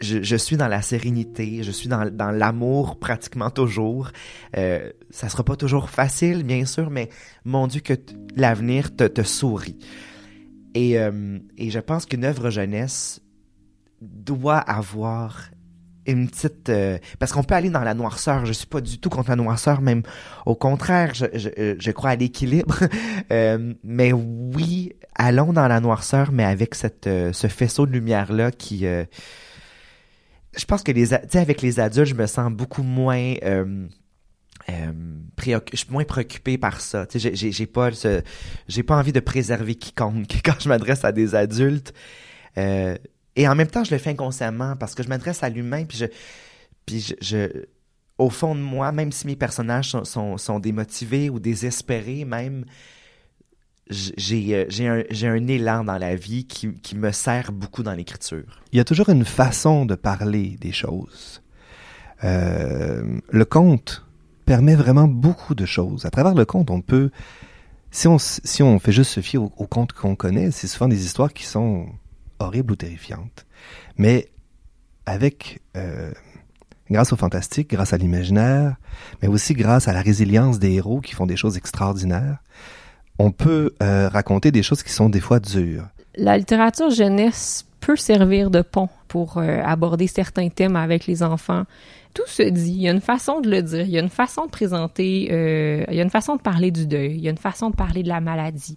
[0.00, 4.10] Je, suis dans la sérénité, je suis dans, dans l'amour pratiquement toujours.
[4.56, 7.08] Euh, ça sera pas toujours facile, bien sûr, mais
[7.44, 7.94] mon Dieu que
[8.36, 9.78] l'avenir te, te sourit.
[10.74, 13.20] Et, euh, et je pense qu'une œuvre jeunesse
[14.00, 15.50] doit avoir
[16.12, 19.08] une petite euh, parce qu'on peut aller dans la noirceur je suis pas du tout
[19.10, 20.02] contre la noirceur même
[20.46, 22.80] au contraire je, je, je crois à l'équilibre
[23.32, 28.32] euh, mais oui allons dans la noirceur mais avec cette euh, ce faisceau de lumière
[28.32, 29.04] là qui euh,
[30.56, 33.34] je pense que les avec les adultes je me sens beaucoup moins
[34.68, 34.92] euh,
[35.72, 37.06] je suis moins préoccupé par ça.
[37.06, 37.90] Tu sais, j'ai pas
[38.68, 41.94] j'ai pas envie de préserver quiconque quand je m'adresse à des adultes.
[42.56, 42.96] Euh,
[43.38, 46.02] et en même temps, je le fais inconsciemment parce que je m'adresse à l'humain, puis
[46.84, 47.66] puis je,
[48.18, 52.64] au fond de moi, même si mes personnages sont, sont, démotivés ou désespérés, même,
[53.90, 58.60] j'ai j'ai un, un élan dans la vie qui, qui me sert beaucoup dans l'écriture.
[58.72, 61.40] Il y a toujours une façon de parler des choses.
[62.24, 64.04] Euh, le conte
[64.46, 66.06] permet vraiment beaucoup de choses.
[66.06, 67.10] À travers le conte, on peut,
[67.92, 70.88] si on, si on fait juste se fier aux, aux contes qu'on connaît, c'est souvent
[70.88, 71.86] des histoires qui sont
[72.38, 73.46] horribles ou terrifiantes.
[73.96, 74.28] Mais
[75.06, 76.12] avec, euh,
[76.90, 78.76] grâce au fantastique, grâce à l'imaginaire,
[79.22, 82.38] mais aussi grâce à la résilience des héros qui font des choses extraordinaires,
[83.18, 85.86] on peut euh, raconter des choses qui sont des fois dures.
[86.16, 91.64] La littérature jeunesse peut servir de pont pour euh, aborder certains thèmes avec les enfants.
[92.14, 94.08] Tout se dit, il y a une façon de le dire, il y a une
[94.08, 97.28] façon de présenter, euh, il y a une façon de parler du deuil, il y
[97.28, 98.76] a une façon de parler de la maladie.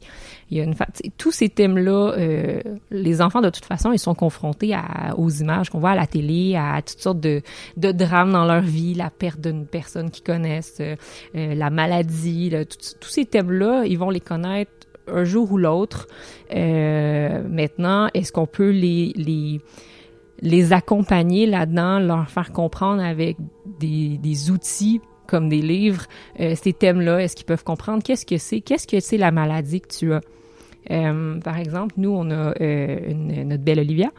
[0.49, 0.75] Il y a une
[1.17, 2.61] tous ces thèmes-là, euh,
[2.91, 4.75] les enfants de toute façon, ils sont confrontés
[5.17, 7.41] aux images qu'on voit à la télé, à toutes sortes de,
[7.77, 10.81] drames dans leur vie, la perte d'une personne qu'ils connaissent,
[11.33, 12.53] la maladie,
[12.99, 14.80] tous ces thèmes-là, ils vont les connaître
[15.11, 16.07] un jour ou l'autre.
[16.53, 19.59] Euh, maintenant, est-ce qu'on peut les, les,
[20.41, 23.37] les accompagner là-dedans, leur faire comprendre avec
[23.79, 26.07] des, des outils comme des livres,
[26.41, 29.79] euh, ces thèmes-là, est-ce qu'ils peuvent comprendre qu'est-ce que c'est, qu'est-ce que c'est la maladie
[29.79, 30.19] que tu as?
[30.89, 34.09] Euh, par exemple, nous, on a notre belle Olivia.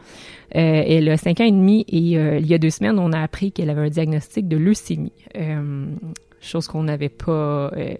[0.49, 3.51] Elle a 5 ans et demi et il y a deux semaines, on a appris
[3.51, 5.11] qu'elle avait un diagnostic de leucémie.
[6.43, 7.71] Chose qu'on n'avait pas...
[7.75, 7.95] euh,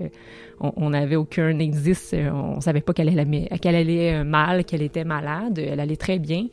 [0.60, 2.12] on n'avait aucun indice.
[2.14, 5.60] euh, On savait pas qu'elle allait, allait euh, mal, qu'elle était malade.
[5.60, 6.48] Elle allait très bien.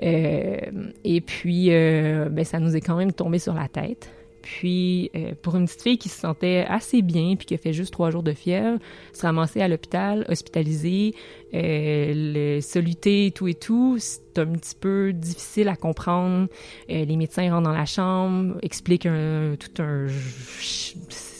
[0.00, 4.10] Et puis, ben, ça nous est quand même tombé sur la tête.
[4.44, 7.72] Puis, euh, pour une petite fille qui se sentait assez bien, puis qui a fait
[7.72, 8.78] juste trois jours de fièvre,
[9.14, 11.14] se ramasser à l'hôpital, hospitalisée,
[11.54, 16.48] euh, le soluté et tout et tout, c'est un petit peu difficile à comprendre.
[16.90, 20.08] Euh, les médecins rentrent dans la chambre, expliquent un, tout un...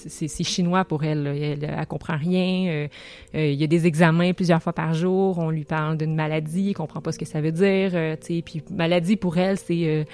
[0.07, 1.35] C'est chinois pour elle, là.
[1.35, 2.89] elle, elle comprend rien.
[3.35, 5.39] Euh, il y a des examens plusieurs fois par jour.
[5.39, 8.17] On lui parle d'une maladie, elle comprend pas ce que ça veut dire.
[8.21, 10.05] Puis maladie pour elle, c'est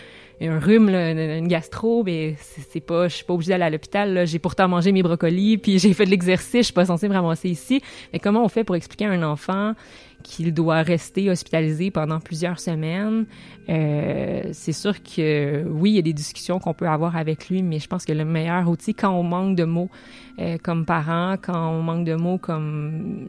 [0.48, 4.26] un rhume, une, gastro, mais c'est pas, je suis pas obligée d'aller à l'hôpital.
[4.26, 6.60] J'ai pourtant mangé mes brocolis, puis j'ai fait de l'exercice.
[6.60, 7.82] Je suis pas censée me ramasser ici.
[8.12, 9.74] Mais comment on fait pour expliquer à un enfant
[10.22, 13.26] qu'il doit rester hospitalisé pendant plusieurs semaines?
[13.68, 17.62] Euh, C'est sûr que oui, il y a des discussions qu'on peut avoir avec lui,
[17.62, 19.90] mais je pense que le meilleur outil quand on manque de mots
[20.38, 23.28] euh, comme parents, quand on manque de mots comme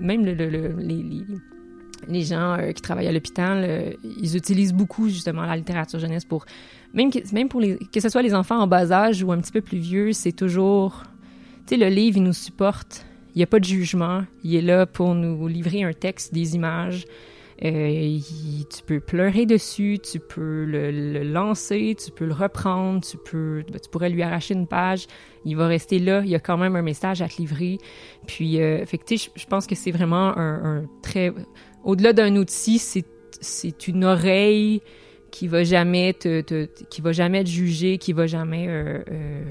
[0.00, 1.24] même le, le- le- les, les
[2.08, 6.24] les gens euh, qui travaillent à l'hôpital, euh, ils utilisent beaucoup justement la littérature jeunesse
[6.24, 6.44] pour
[6.94, 9.52] même même pour les que ce soit les enfants en bas âge ou un petit
[9.52, 11.04] peu plus vieux, c'est toujours
[11.66, 14.62] tu sais le livre il nous supporte, il y a pas de jugement, il est
[14.62, 17.04] là pour nous livrer un texte, des images.
[17.64, 18.18] Euh,
[18.74, 23.78] tu peux pleurer dessus, tu peux le, lancer, tu peux le reprendre, tu peux, ben,
[23.80, 25.06] tu pourrais lui arracher une page.
[25.44, 26.22] Il va rester là.
[26.24, 27.78] Il y a quand même un message à te livrer.
[28.26, 31.32] Puis, euh, fait je- pense que c'est vraiment un très,
[31.84, 34.82] au-delà d'un outil, c'est une oreille
[35.30, 36.42] qui va jamais te,
[36.90, 39.44] qui va jamais te juger, qui va jamais euh, euh,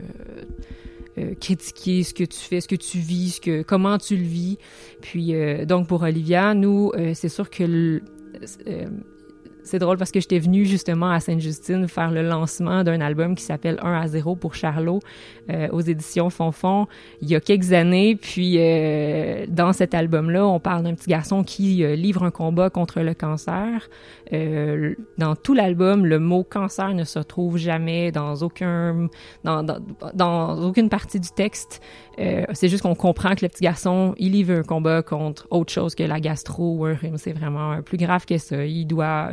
[1.18, 4.24] euh, critiquer ce que tu fais, ce que tu vis, ce que comment tu le
[4.24, 4.58] vis.
[5.02, 5.34] Puis
[5.66, 8.00] donc pour Olivia, nous c'est sûr que
[9.72, 13.44] c'est drôle parce que j'étais venue justement à Sainte-Justine faire le lancement d'un album qui
[13.46, 15.00] s'appelle 1 à 0 pour Charlot
[15.50, 16.88] euh, aux éditions Fonfon
[17.22, 18.18] il y a quelques années.
[18.18, 22.70] Puis euh, dans cet album-là, on parle d'un petit garçon qui euh, livre un combat
[22.70, 23.90] contre le cancer.
[25.18, 29.10] Dans tout l'album, le mot cancer ne se trouve jamais dans aucun
[29.44, 29.80] dans, dans,
[30.14, 31.82] dans aucune partie du texte.
[32.18, 35.96] C'est juste qu'on comprend que le petit garçon, il livre un combat contre autre chose
[35.96, 37.18] que la gastro ou un rhume.
[37.18, 38.64] C'est vraiment plus grave que ça.
[38.64, 39.32] Il doit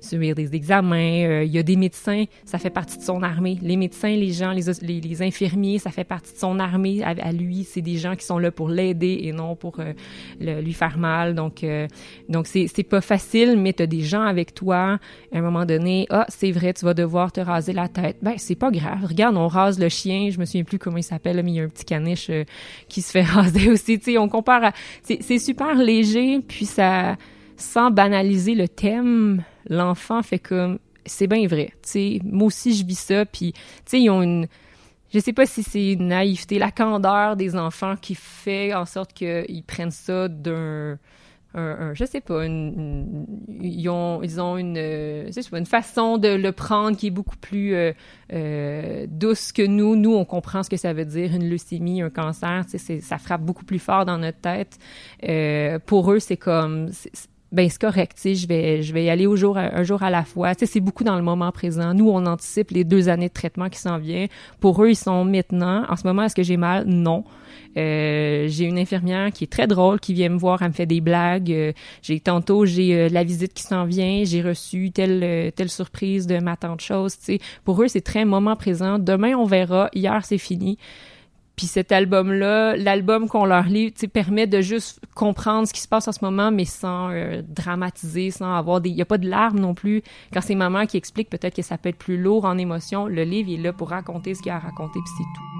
[0.00, 1.24] subir des examens.
[1.24, 3.58] Euh, il y a des médecins, ça fait partie de son armée.
[3.62, 7.02] Les médecins, les gens, les, les, les infirmiers, ça fait partie de son armée.
[7.02, 10.72] À, lui, c'est des gens qui sont là pour l'aider et non pour euh, lui
[10.72, 11.34] faire mal.
[11.34, 11.86] Donc, euh,
[12.28, 14.98] donc c'est pas facile, mais t'as des gens avec toi.
[15.32, 18.16] À un moment donné, ah, c'est vrai, tu vas devoir te raser la tête.
[18.22, 19.04] Ben, c'est pas grave.
[19.04, 20.30] Regarde, on rase le chien.
[20.30, 22.30] Je me souviens plus comment il s'appelle, mais il y a un petit caniche
[22.88, 23.98] qui se fait raser aussi.
[23.98, 24.72] Tu on compare à...
[25.02, 27.16] C'est super léger, puis ça...
[27.56, 30.78] Sans banaliser le thème, l'enfant fait comme...
[31.06, 31.72] C'est bien vrai.
[31.82, 33.52] Tu sais, moi aussi, je vis ça, puis...
[33.52, 34.46] Tu sais, ils ont une...
[35.12, 39.12] Je sais pas si c'est une naïveté, la candeur des enfants qui fait en sorte
[39.12, 40.98] qu'ils prennent ça d'un
[41.54, 46.18] un, un- je sais pas, ils ont, ils ont une, je sais pas, une façon
[46.18, 47.92] de le prendre qui est beaucoup plus euh,
[48.32, 49.94] euh, douce que nous.
[49.94, 52.64] Nous, on comprend ce que ça veut dire, une leucémie, un cancer,
[53.00, 54.78] ça frappe beaucoup plus fort dans notre tête.
[55.28, 56.90] Euh, pour eux, c'est comme,
[57.54, 60.24] ben c'est correct, je vais, je vais y aller au jour, un jour à la
[60.24, 60.54] fois.
[60.54, 61.94] Tu sais, c'est beaucoup dans le moment présent.
[61.94, 64.28] Nous, on anticipe les deux années de traitement qui s'en viennent.
[64.58, 65.84] Pour eux, ils sont maintenant.
[65.88, 66.84] En ce moment, est-ce que j'ai mal?
[66.86, 67.24] Non.
[67.76, 70.86] Euh, j'ai une infirmière qui est très drôle, qui vient me voir, elle me fait
[70.86, 71.52] des blagues.
[71.52, 76.26] Euh, j'ai tantôt j'ai euh, la visite qui s'en vient, j'ai reçu telle telle surprise
[76.26, 77.18] de ma tante chose.
[77.18, 78.98] Tu sais, pour eux c'est très moment présent.
[78.98, 79.88] Demain on verra.
[79.92, 80.78] Hier c'est fini.
[81.56, 86.08] Puis cet album-là, l'album qu'on leur lit, permet de juste comprendre ce qui se passe
[86.08, 88.90] en ce moment, mais sans euh, dramatiser, sans avoir des...
[88.90, 90.02] Il n'y a pas de larmes non plus.
[90.32, 93.06] Quand c'est maman qui explique, peut-être que ça peut être plus lourd en émotion.
[93.06, 95.54] Le livre est là pour raconter ce qu'il y a à raconter, puis c'est tout.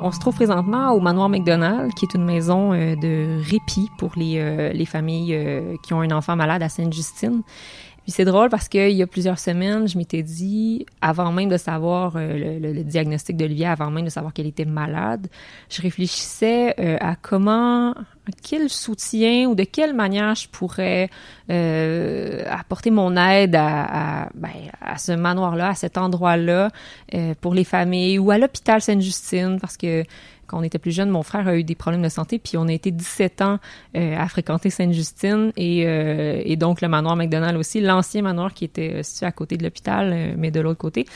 [0.00, 4.12] On se trouve présentement au manoir McDonald, qui est une maison euh, de répit pour
[4.14, 7.42] les, euh, les familles euh, qui ont un enfant malade à Sainte-Justine.
[8.06, 11.56] Puis c'est drôle parce qu'il y a plusieurs semaines, je m'étais dit, avant même de
[11.56, 15.26] savoir euh, le, le- le diagnostic avant même de savoir qu'elle était malade,
[15.68, 21.10] je réfléchissais euh, à comment, à quel soutien ou de quelle manière je pourrais
[21.50, 26.70] euh, apporter mon aide à, ben, à ce manoir-là, à cet endroit-là,
[27.40, 30.04] pour les familles ou à l'hôpital Sainte-Justine, parce que
[30.46, 32.68] quand on était plus jeune, mon frère a eu des problèmes de santé, puis on
[32.68, 33.58] a été 17 ans
[33.96, 38.64] euh, à fréquenter Sainte-Justine et, euh, et donc le manoir McDonald aussi, l'ancien manoir qui
[38.64, 41.06] était situé à côté de l'hôpital, euh, mais de l'autre côté.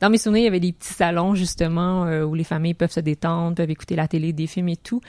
[0.00, 2.90] Dans mes souvenirs, il y avait des petits salons justement euh, où les familles peuvent
[2.90, 5.00] se détendre, peuvent écouter la télé, des films et tout.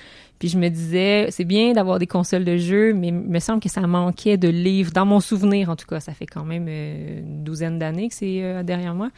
[0.42, 3.62] Puis je me disais, c'est bien d'avoir des consoles de jeux, mais il me semble
[3.62, 6.00] que ça manquait de livres, dans mon souvenir en tout cas.
[6.00, 9.12] Ça fait quand même euh, une douzaine d'années que c'est euh, derrière moi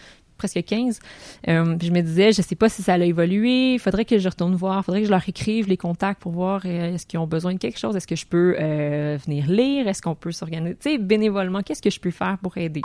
[0.44, 1.00] presque 15.
[1.48, 4.28] Euh, je me disais, je sais pas si ça a évolué, il faudrait que je
[4.28, 7.20] retourne voir, il faudrait que je leur écrive les contacts pour voir euh, est-ce qu'ils
[7.20, 10.34] ont besoin de quelque chose, est-ce que je peux euh, venir lire, est-ce qu'on peut
[10.34, 12.82] s'organiser, tu sais, bénévolement, qu'est-ce que je peux faire pour aider?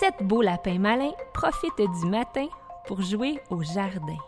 [0.00, 2.46] Sept beaux lapins malins profitent du matin
[2.86, 4.18] pour jouer au jardin.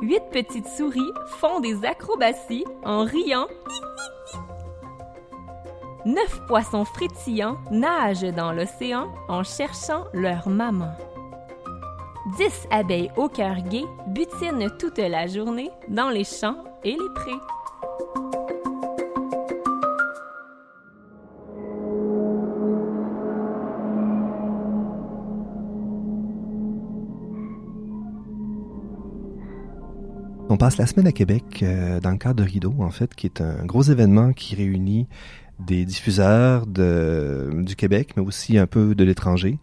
[0.00, 3.48] Huit petites souris font des acrobaties en riant.
[6.04, 10.92] Neuf poissons frétillants nagent dans l'océan en cherchant leur maman.
[12.34, 17.30] Dix abeilles au cœur gai butinent toute la journée dans les champs et les prés.
[30.48, 33.26] On passe la semaine à Québec euh, dans le cadre de Rideau, en fait, qui
[33.26, 35.06] est un gros événement qui réunit
[35.60, 39.58] des diffuseurs du Québec, mais aussi un peu de l'étranger.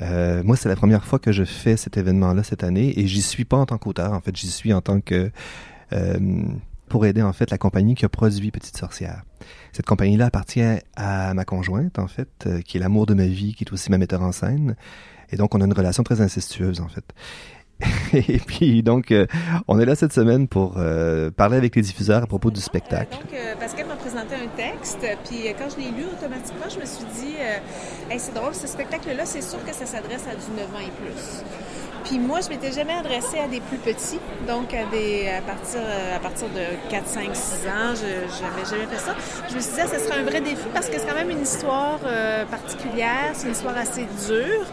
[0.00, 3.22] Euh, moi, c'est la première fois que je fais cet événement-là cette année et j'y
[3.22, 4.12] suis pas en tant qu'auteur.
[4.12, 5.30] En fait, j'y suis en tant que
[5.92, 6.18] euh,
[6.88, 9.22] pour aider en fait la compagnie qui a produit Petite Sorcière.
[9.72, 10.62] Cette compagnie-là appartient
[10.96, 13.90] à ma conjointe en fait, euh, qui est l'amour de ma vie, qui est aussi
[13.90, 14.76] ma metteur en scène.
[15.30, 17.04] Et donc, on a une relation très incestueuse en fait.
[18.12, 19.12] Et puis donc,
[19.66, 20.74] on est là cette semaine pour
[21.36, 23.16] parler avec les diffuseurs à propos du spectacle.
[23.16, 27.04] Donc, Pascal m'a présenté un texte, puis quand je l'ai lu automatiquement, je me suis
[27.06, 27.34] dit,
[28.18, 31.42] C'est drôle, ce spectacle-là, c'est sûr que ça s'adresse à du 9 ans et plus.
[32.04, 35.40] Puis moi, je m'étais jamais adressée à des plus petits, donc à
[36.20, 39.14] partir de 4, 5, 6 ans, je n'avais jamais fait ça.
[39.48, 41.30] Je me suis dit, ah, ce serait un vrai défi parce que c'est quand même
[41.30, 44.66] une histoire euh, particulière, c'est une histoire assez dure.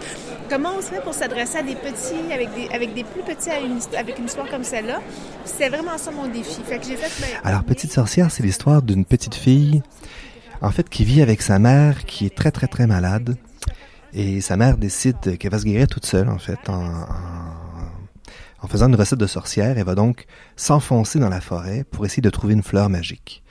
[0.49, 2.33] Comment on se fait pour s'adresser à des petits
[2.73, 4.99] avec des plus petits avec une histoire comme celle-là?
[5.45, 6.61] C'est vraiment ça mon défi.
[6.67, 6.79] Ben,
[7.43, 9.83] Alors, Petite Sorcière, c'est l'histoire d'une petite fille,
[10.61, 13.37] en fait, qui vit avec sa mère, qui est très très très malade.
[14.13, 18.67] Et sa mère décide qu'elle va se guérir toute seule, en fait, en, en, en
[18.67, 19.77] faisant une recette de sorcière.
[19.77, 23.43] Elle va donc s'enfoncer dans la forêt pour essayer de trouver une fleur magique.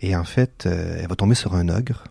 [0.00, 2.04] Et en fait, euh, elle va tomber sur un ogre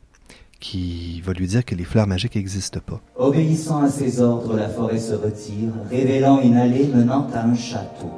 [0.59, 3.01] qui va lui dire que les fleurs magiques n'existent pas.
[3.15, 8.11] Obéissant à ses ordres, la forêt se retire, révélant une allée menant à un château.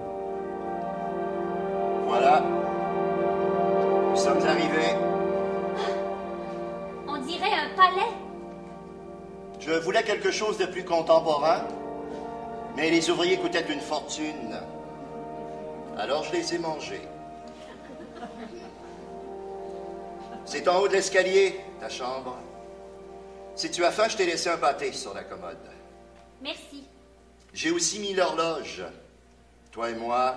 [2.07, 2.43] Voilà.
[4.10, 5.01] Nous sommes arrivés.
[7.82, 8.13] Palais.
[9.60, 11.67] Je voulais quelque chose de plus contemporain,
[12.76, 14.56] mais les ouvriers coûtaient une fortune.
[15.98, 17.02] Alors je les ai mangés.
[20.46, 22.38] C'est en haut de l'escalier, ta chambre.
[23.56, 25.58] Si tu as faim, je t'ai laissé un pâté sur la commode.
[26.44, 26.84] Merci.
[27.52, 28.84] J'ai aussi mis l'horloge.
[29.72, 30.36] Toi et moi,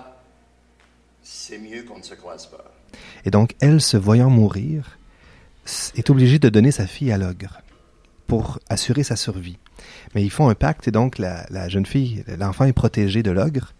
[1.21, 2.65] c'est mieux qu'on ne se croise pas.
[3.23, 4.97] Et donc, elle, se voyant mourir,
[5.95, 7.61] est obligée de donner sa fille à l'ogre
[8.27, 9.57] pour assurer sa survie.
[10.13, 13.31] Mais ils font un pacte et donc la, la jeune fille, l'enfant est protégé de
[13.31, 13.73] l'ogre.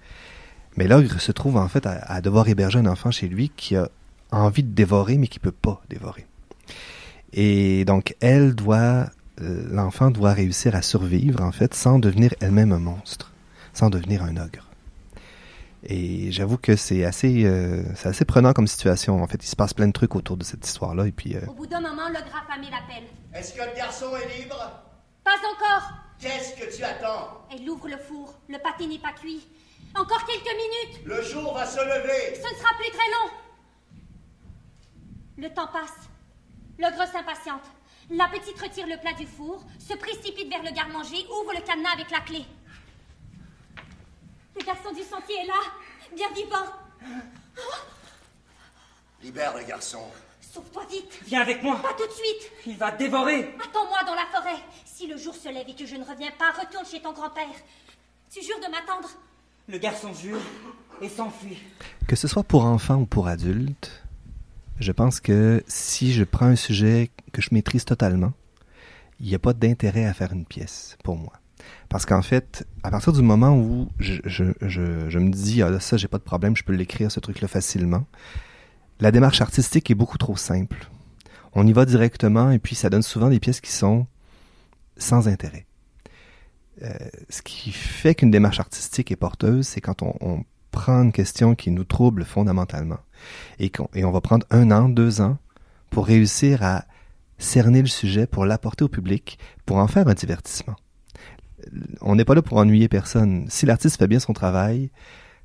[0.78, 3.76] Mais l'ogre se trouve en fait à, à devoir héberger un enfant chez lui qui
[3.76, 3.90] a
[4.32, 6.26] envie de dévorer mais qui peut pas dévorer.
[7.34, 9.10] Et donc elle doit,
[9.42, 13.32] euh, l'enfant doit réussir à survivre en fait sans devenir elle-même un monstre,
[13.74, 14.70] sans devenir un ogre.
[15.88, 19.22] Et j'avoue que c'est assez, euh, c'est assez prenant comme situation.
[19.22, 21.06] En fait, il se passe plein de trucs autour de cette histoire-là.
[21.08, 23.04] Et puis, euh, Au bout d'un moment, le gras affamé l'appelle.
[23.34, 24.58] Est-ce que le garçon est libre?
[25.24, 25.92] Pas encore.
[26.20, 27.46] Qu'est-ce que tu attends?
[27.52, 28.34] Elle ouvre le four.
[28.50, 29.46] Le pâté n'est pas cuit.
[29.96, 31.06] Encore quelques minutes.
[31.06, 32.36] Le jour va se lever.
[32.36, 33.32] Ce ne sera plus très long.
[35.38, 36.10] Le temps passe.
[36.80, 37.64] L'ogre s'impatiente.
[38.10, 41.94] La petite retire le plat du four, se précipite vers le garde-manger, ouvre le cadenas
[41.94, 42.46] avec la clé.
[44.58, 45.62] Le garçon du sentier est là,
[46.16, 46.66] bien vivant.
[49.22, 50.02] Libère le garçon.
[50.42, 51.20] Sauve-toi vite.
[51.26, 51.82] Viens avec moi.
[51.82, 52.52] Pas tout de suite.
[52.68, 53.54] Il va te dévorer.
[53.64, 54.62] Attends-moi dans la forêt.
[54.86, 57.48] Si le jour se lève et que je ne reviens pas, retourne chez ton grand-père.
[58.32, 59.10] Tu jures de m'attendre
[59.68, 60.40] Le garçon jure
[61.02, 61.58] et s'enfuit.
[62.08, 64.04] que ce soit pour enfants ou pour adultes,
[64.80, 68.32] je pense que si je prends un sujet que je maîtrise totalement,
[69.20, 71.34] il n'y a pas d'intérêt à faire une pièce pour moi.
[71.90, 74.14] Parce qu'en fait, à partir du moment où je,
[74.44, 78.06] me dis, ah là, ça, j'ai pas de problème, je peux l'écrire, ce truc-là, facilement,
[79.00, 80.90] la démarche artistique est beaucoup trop simple.
[81.54, 84.08] On y va directement et puis ça donne souvent des pièces qui sont
[84.98, 85.66] sans intérêt.
[86.82, 86.90] Euh,
[87.30, 91.56] ce qui fait qu'une démarche artistique est porteuse, c'est quand on, on prend une question
[91.56, 93.00] qui nous trouble fondamentalement
[93.60, 95.38] et, qu'on- et on va prendre un an, deux ans
[95.90, 96.84] pour réussir à
[97.38, 100.76] cerner le sujet, pour l'apporter au public, pour en faire un divertissement.
[102.02, 103.48] On n'est pas là pour ennuyer personne.
[103.50, 104.90] Si l'artiste fait bien son travail,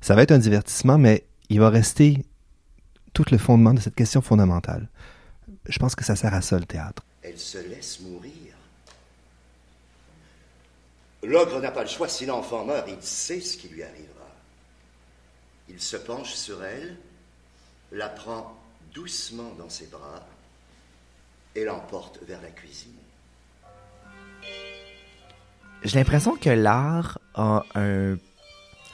[0.01, 2.25] ça va être un divertissement, mais il va rester
[3.13, 4.89] tout le fondement de cette question fondamentale.
[5.65, 7.03] Je pense que ça sert à ça le théâtre.
[7.21, 8.31] Elle se laisse mourir.
[11.23, 14.27] L'ogre n'a pas le choix si l'enfant meurt, il sait ce qui lui arrivera.
[15.69, 16.97] Il se penche sur elle,
[17.91, 18.57] la prend
[18.93, 20.25] doucement dans ses bras
[21.55, 22.91] et l'emporte vers la cuisine.
[25.83, 28.17] J'ai l'impression que l'art a un,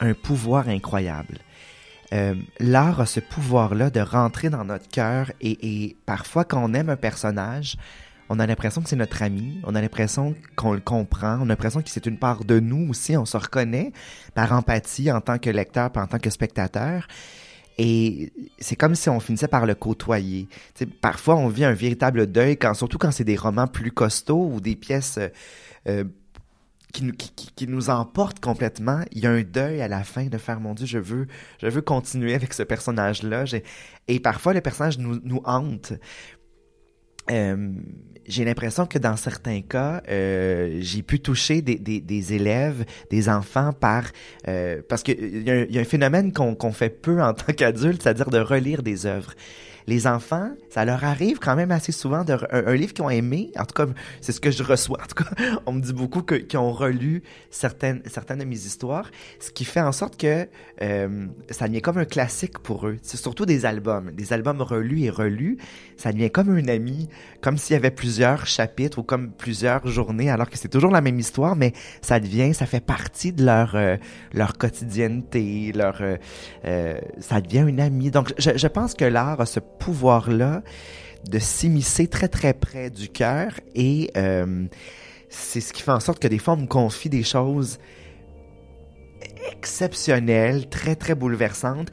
[0.00, 1.38] un pouvoir incroyable.
[2.14, 6.72] Euh, l'art a ce pouvoir-là de rentrer dans notre cœur et, et parfois quand on
[6.72, 7.76] aime un personnage,
[8.30, 11.48] on a l'impression que c'est notre ami, on a l'impression qu'on le comprend, on a
[11.48, 13.92] l'impression que c'est une part de nous aussi, on se reconnaît
[14.34, 17.06] par empathie en tant que lecteur, en tant que spectateur.
[17.78, 20.48] Et c'est comme si on finissait par le côtoyer.
[20.74, 23.92] Tu sais, parfois, on vit un véritable deuil, quand, surtout quand c'est des romans plus
[23.92, 25.28] costauds ou des pièces euh,
[25.86, 26.04] euh,
[26.92, 29.00] qui, nous- qui, qui- nous emportent complètement.
[29.12, 31.26] Il y a un deuil à la fin de faire, mon Dieu, je veux,
[31.62, 33.44] je veux continuer avec ce personnage-là.
[34.08, 35.92] Et parfois, le personnage nous, nous hante.
[37.30, 37.72] Euh,
[38.26, 43.28] j'ai l'impression que dans certains cas, euh, j'ai pu toucher des, des, des élèves, des
[43.28, 44.04] enfants par
[44.48, 46.88] euh, parce que il y, a un- il y a un phénomène qu'on qu'on fait
[46.90, 49.32] peu en tant qu'adulte, c'est-à-dire de relire des œuvres.
[49.88, 53.08] Les enfants, ça leur arrive quand même assez souvent de un, un livre qu'ils ont
[53.08, 53.50] aimé.
[53.56, 54.98] En tout cas, c'est ce que je reçois.
[55.02, 55.30] En tout cas,
[55.64, 59.10] on me dit beaucoup qu'ils ont relu certaines certaines de mes histoires,
[59.40, 60.46] ce qui fait en sorte que
[60.82, 62.98] euh, ça devient comme un classique pour eux.
[63.00, 65.56] C'est surtout des albums, des albums relus et relus.
[65.96, 67.08] Ça devient comme un ami,
[67.40, 71.00] comme s'il y avait plusieurs chapitres ou comme plusieurs journées, alors que c'est toujours la
[71.00, 71.72] même histoire, mais
[72.02, 73.96] ça devient, ça fait partie de leur euh,
[74.34, 78.10] leur quotidienneté, leur euh, ça devient une amie.
[78.10, 80.62] Donc, je, je pense que l'art a ce pouvoir-là
[81.28, 84.66] de s'immiscer très très près du cœur et euh,
[85.28, 87.78] c'est ce qui fait en sorte que des fois on me confie des choses
[89.50, 91.90] exceptionnelles, très très bouleversantes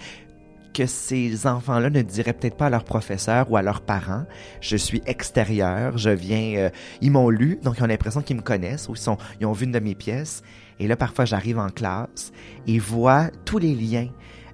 [0.75, 4.25] que ces enfants-là ne diraient peut-être pas à leurs professeurs ou à leurs parents.
[4.59, 6.57] Je suis extérieur, je viens...
[6.57, 6.69] euh,
[6.99, 9.53] ils m'ont lu, donc ils ont l'impression qu'ils me connaissent ou ils, sont, ils ont
[9.53, 10.43] vu une de mes pièces.
[10.79, 12.33] Et là, parfois, j'arrive en classe
[12.67, 14.09] et vois tous les liens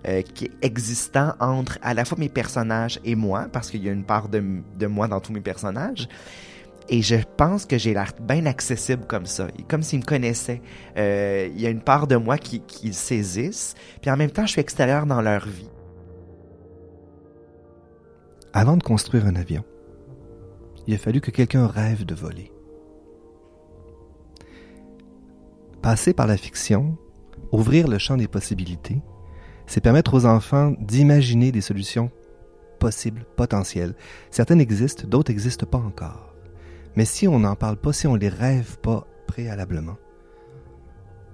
[0.08, 3.92] euh, qui existants entre à la fois mes personnages et moi, parce qu'il y a
[3.92, 4.44] une part de,
[4.78, 6.08] de moi dans tous mes personnages.
[6.90, 10.62] Et je pense que j'ai l'air bien accessible comme ça, comme s'ils me connaissaient.
[10.98, 14.46] Euh, Il y a une part de moi qui, qui saisissent, puis en même temps,
[14.46, 15.70] je suis extérieur dans leur vie.
[18.54, 19.64] Avant de construire un avion,
[20.88, 22.52] il a fallu que quelqu'un rêve de voler.
[25.82, 26.98] Passer par la fiction,
[27.52, 29.02] ouvrir le champ des possibilités,
[29.72, 32.12] c'est permettre aux enfants d'imaginer des solutions
[32.78, 33.94] possibles, potentielles.
[34.30, 36.36] Certaines existent, d'autres n'existent pas encore.
[36.98, 39.96] Mais si on n'en parle pas, si on les rêve pas préalablement,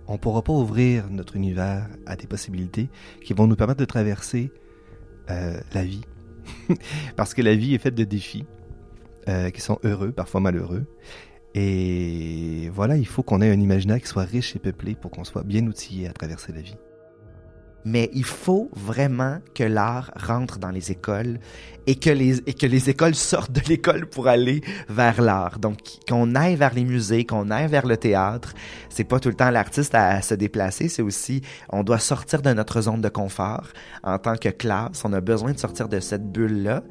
[0.05, 2.89] on ne pourra pas ouvrir notre univers à des possibilités
[3.23, 4.51] qui vont nous permettre de traverser
[5.31, 6.03] euh, la vie.
[7.15, 8.45] Parce que la vie est faite de défis
[9.29, 10.85] euh, qui sont heureux, parfois malheureux.
[11.55, 15.23] Et voilà, il faut qu'on ait un imaginaire qui soit riche et peuplé pour qu'on
[15.23, 16.77] soit bien outillé à traverser la vie.
[17.87, 21.39] Mais il faut vraiment que l'art rentre dans les écoles
[21.85, 25.57] et que les, et que les écoles sortent de l'école pour aller vers l'art.
[25.57, 28.53] Donc, qu'on aille vers les musées, qu'on aille vers le théâtre.
[28.89, 32.51] C'est pas tout le temps l'artiste à, se déplacer, c'est aussi, on doit sortir de
[32.51, 33.67] notre zone de confort.
[34.03, 36.83] En tant que classe, on a besoin de sortir de cette bulle-là.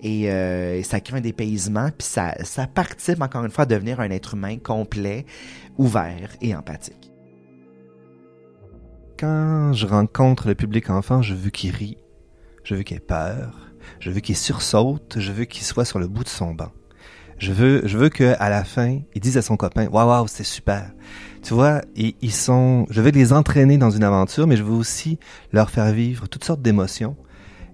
[0.00, 3.66] Et, euh, et ça crée un dépaysement, puis ça, ça participe encore une fois à
[3.66, 5.26] devenir un être humain complet,
[5.76, 7.15] ouvert et empathique.
[9.18, 11.96] Quand je rencontre le public enfant, je veux qu'il rit,
[12.64, 16.06] je veux qu'il ait peur, je veux qu'il sursaute, je veux qu'il soit sur le
[16.06, 16.70] bout de son banc.
[17.38, 20.26] Je veux, je veux que à la fin, il dise à son copain, waouh, waouh,
[20.26, 20.92] c'était super.
[21.42, 24.74] Tu vois, ils, ils sont, je veux les entraîner dans une aventure, mais je veux
[24.74, 25.18] aussi
[25.50, 27.16] leur faire vivre toutes sortes d'émotions.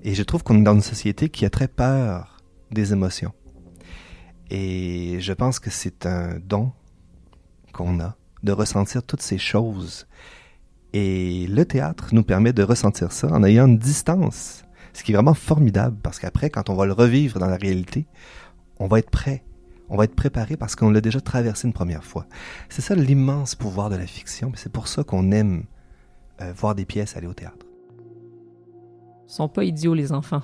[0.04, 2.36] Et je trouve qu'on est dans une société qui a très peur
[2.70, 3.32] des émotions.
[4.48, 6.70] Et je pense que c'est un don
[7.72, 10.06] qu'on a de ressentir toutes ces choses.
[10.92, 15.14] Et le théâtre nous permet de ressentir ça en ayant une distance, ce qui est
[15.14, 18.06] vraiment formidable parce qu'après, quand on va le revivre dans la réalité,
[18.78, 19.42] on va être prêt,
[19.88, 22.26] on va être préparé parce qu'on l'a déjà traversé une première fois.
[22.68, 25.64] C'est ça l'immense pouvoir de la fiction, c'est pour ça qu'on aime
[26.42, 27.66] euh, voir des pièces aller au théâtre.
[29.28, 30.42] Ils sont pas idiots, les enfants.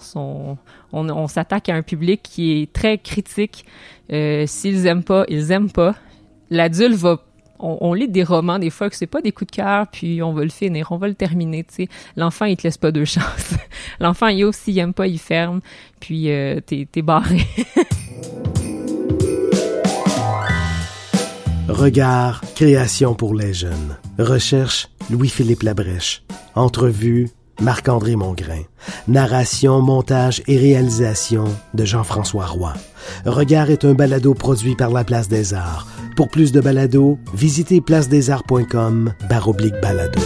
[0.93, 3.67] On s'attaque à un public qui est très critique.
[4.11, 5.95] Euh, S'ils aiment pas, ils aiment pas.
[6.49, 7.23] L'adulte va
[7.61, 10.33] on, lit des romans des fois que c'est pas des coups de cœur, puis on
[10.33, 11.65] va le finir, on va le terminer.
[11.65, 13.55] Tu l'enfant il te laisse pas deux chances.
[14.01, 15.61] l'enfant il ouvre s'il aime pas, il ferme,
[16.01, 17.41] puis euh, t'es t'es barré.
[21.69, 23.99] Regard, création pour les jeunes.
[24.19, 26.23] Recherche, Louis-Philippe Labrèche.
[26.55, 27.29] Entrevue,
[27.61, 28.63] Marc-André Mongrain.
[29.07, 31.45] Narration, montage et réalisation
[31.75, 32.75] de Jean-François Roy.
[33.25, 35.87] Regard est un balado produit par la Place des Arts.
[36.17, 40.21] Pour plus de balados, visitez placedesarts.com baroblique balado.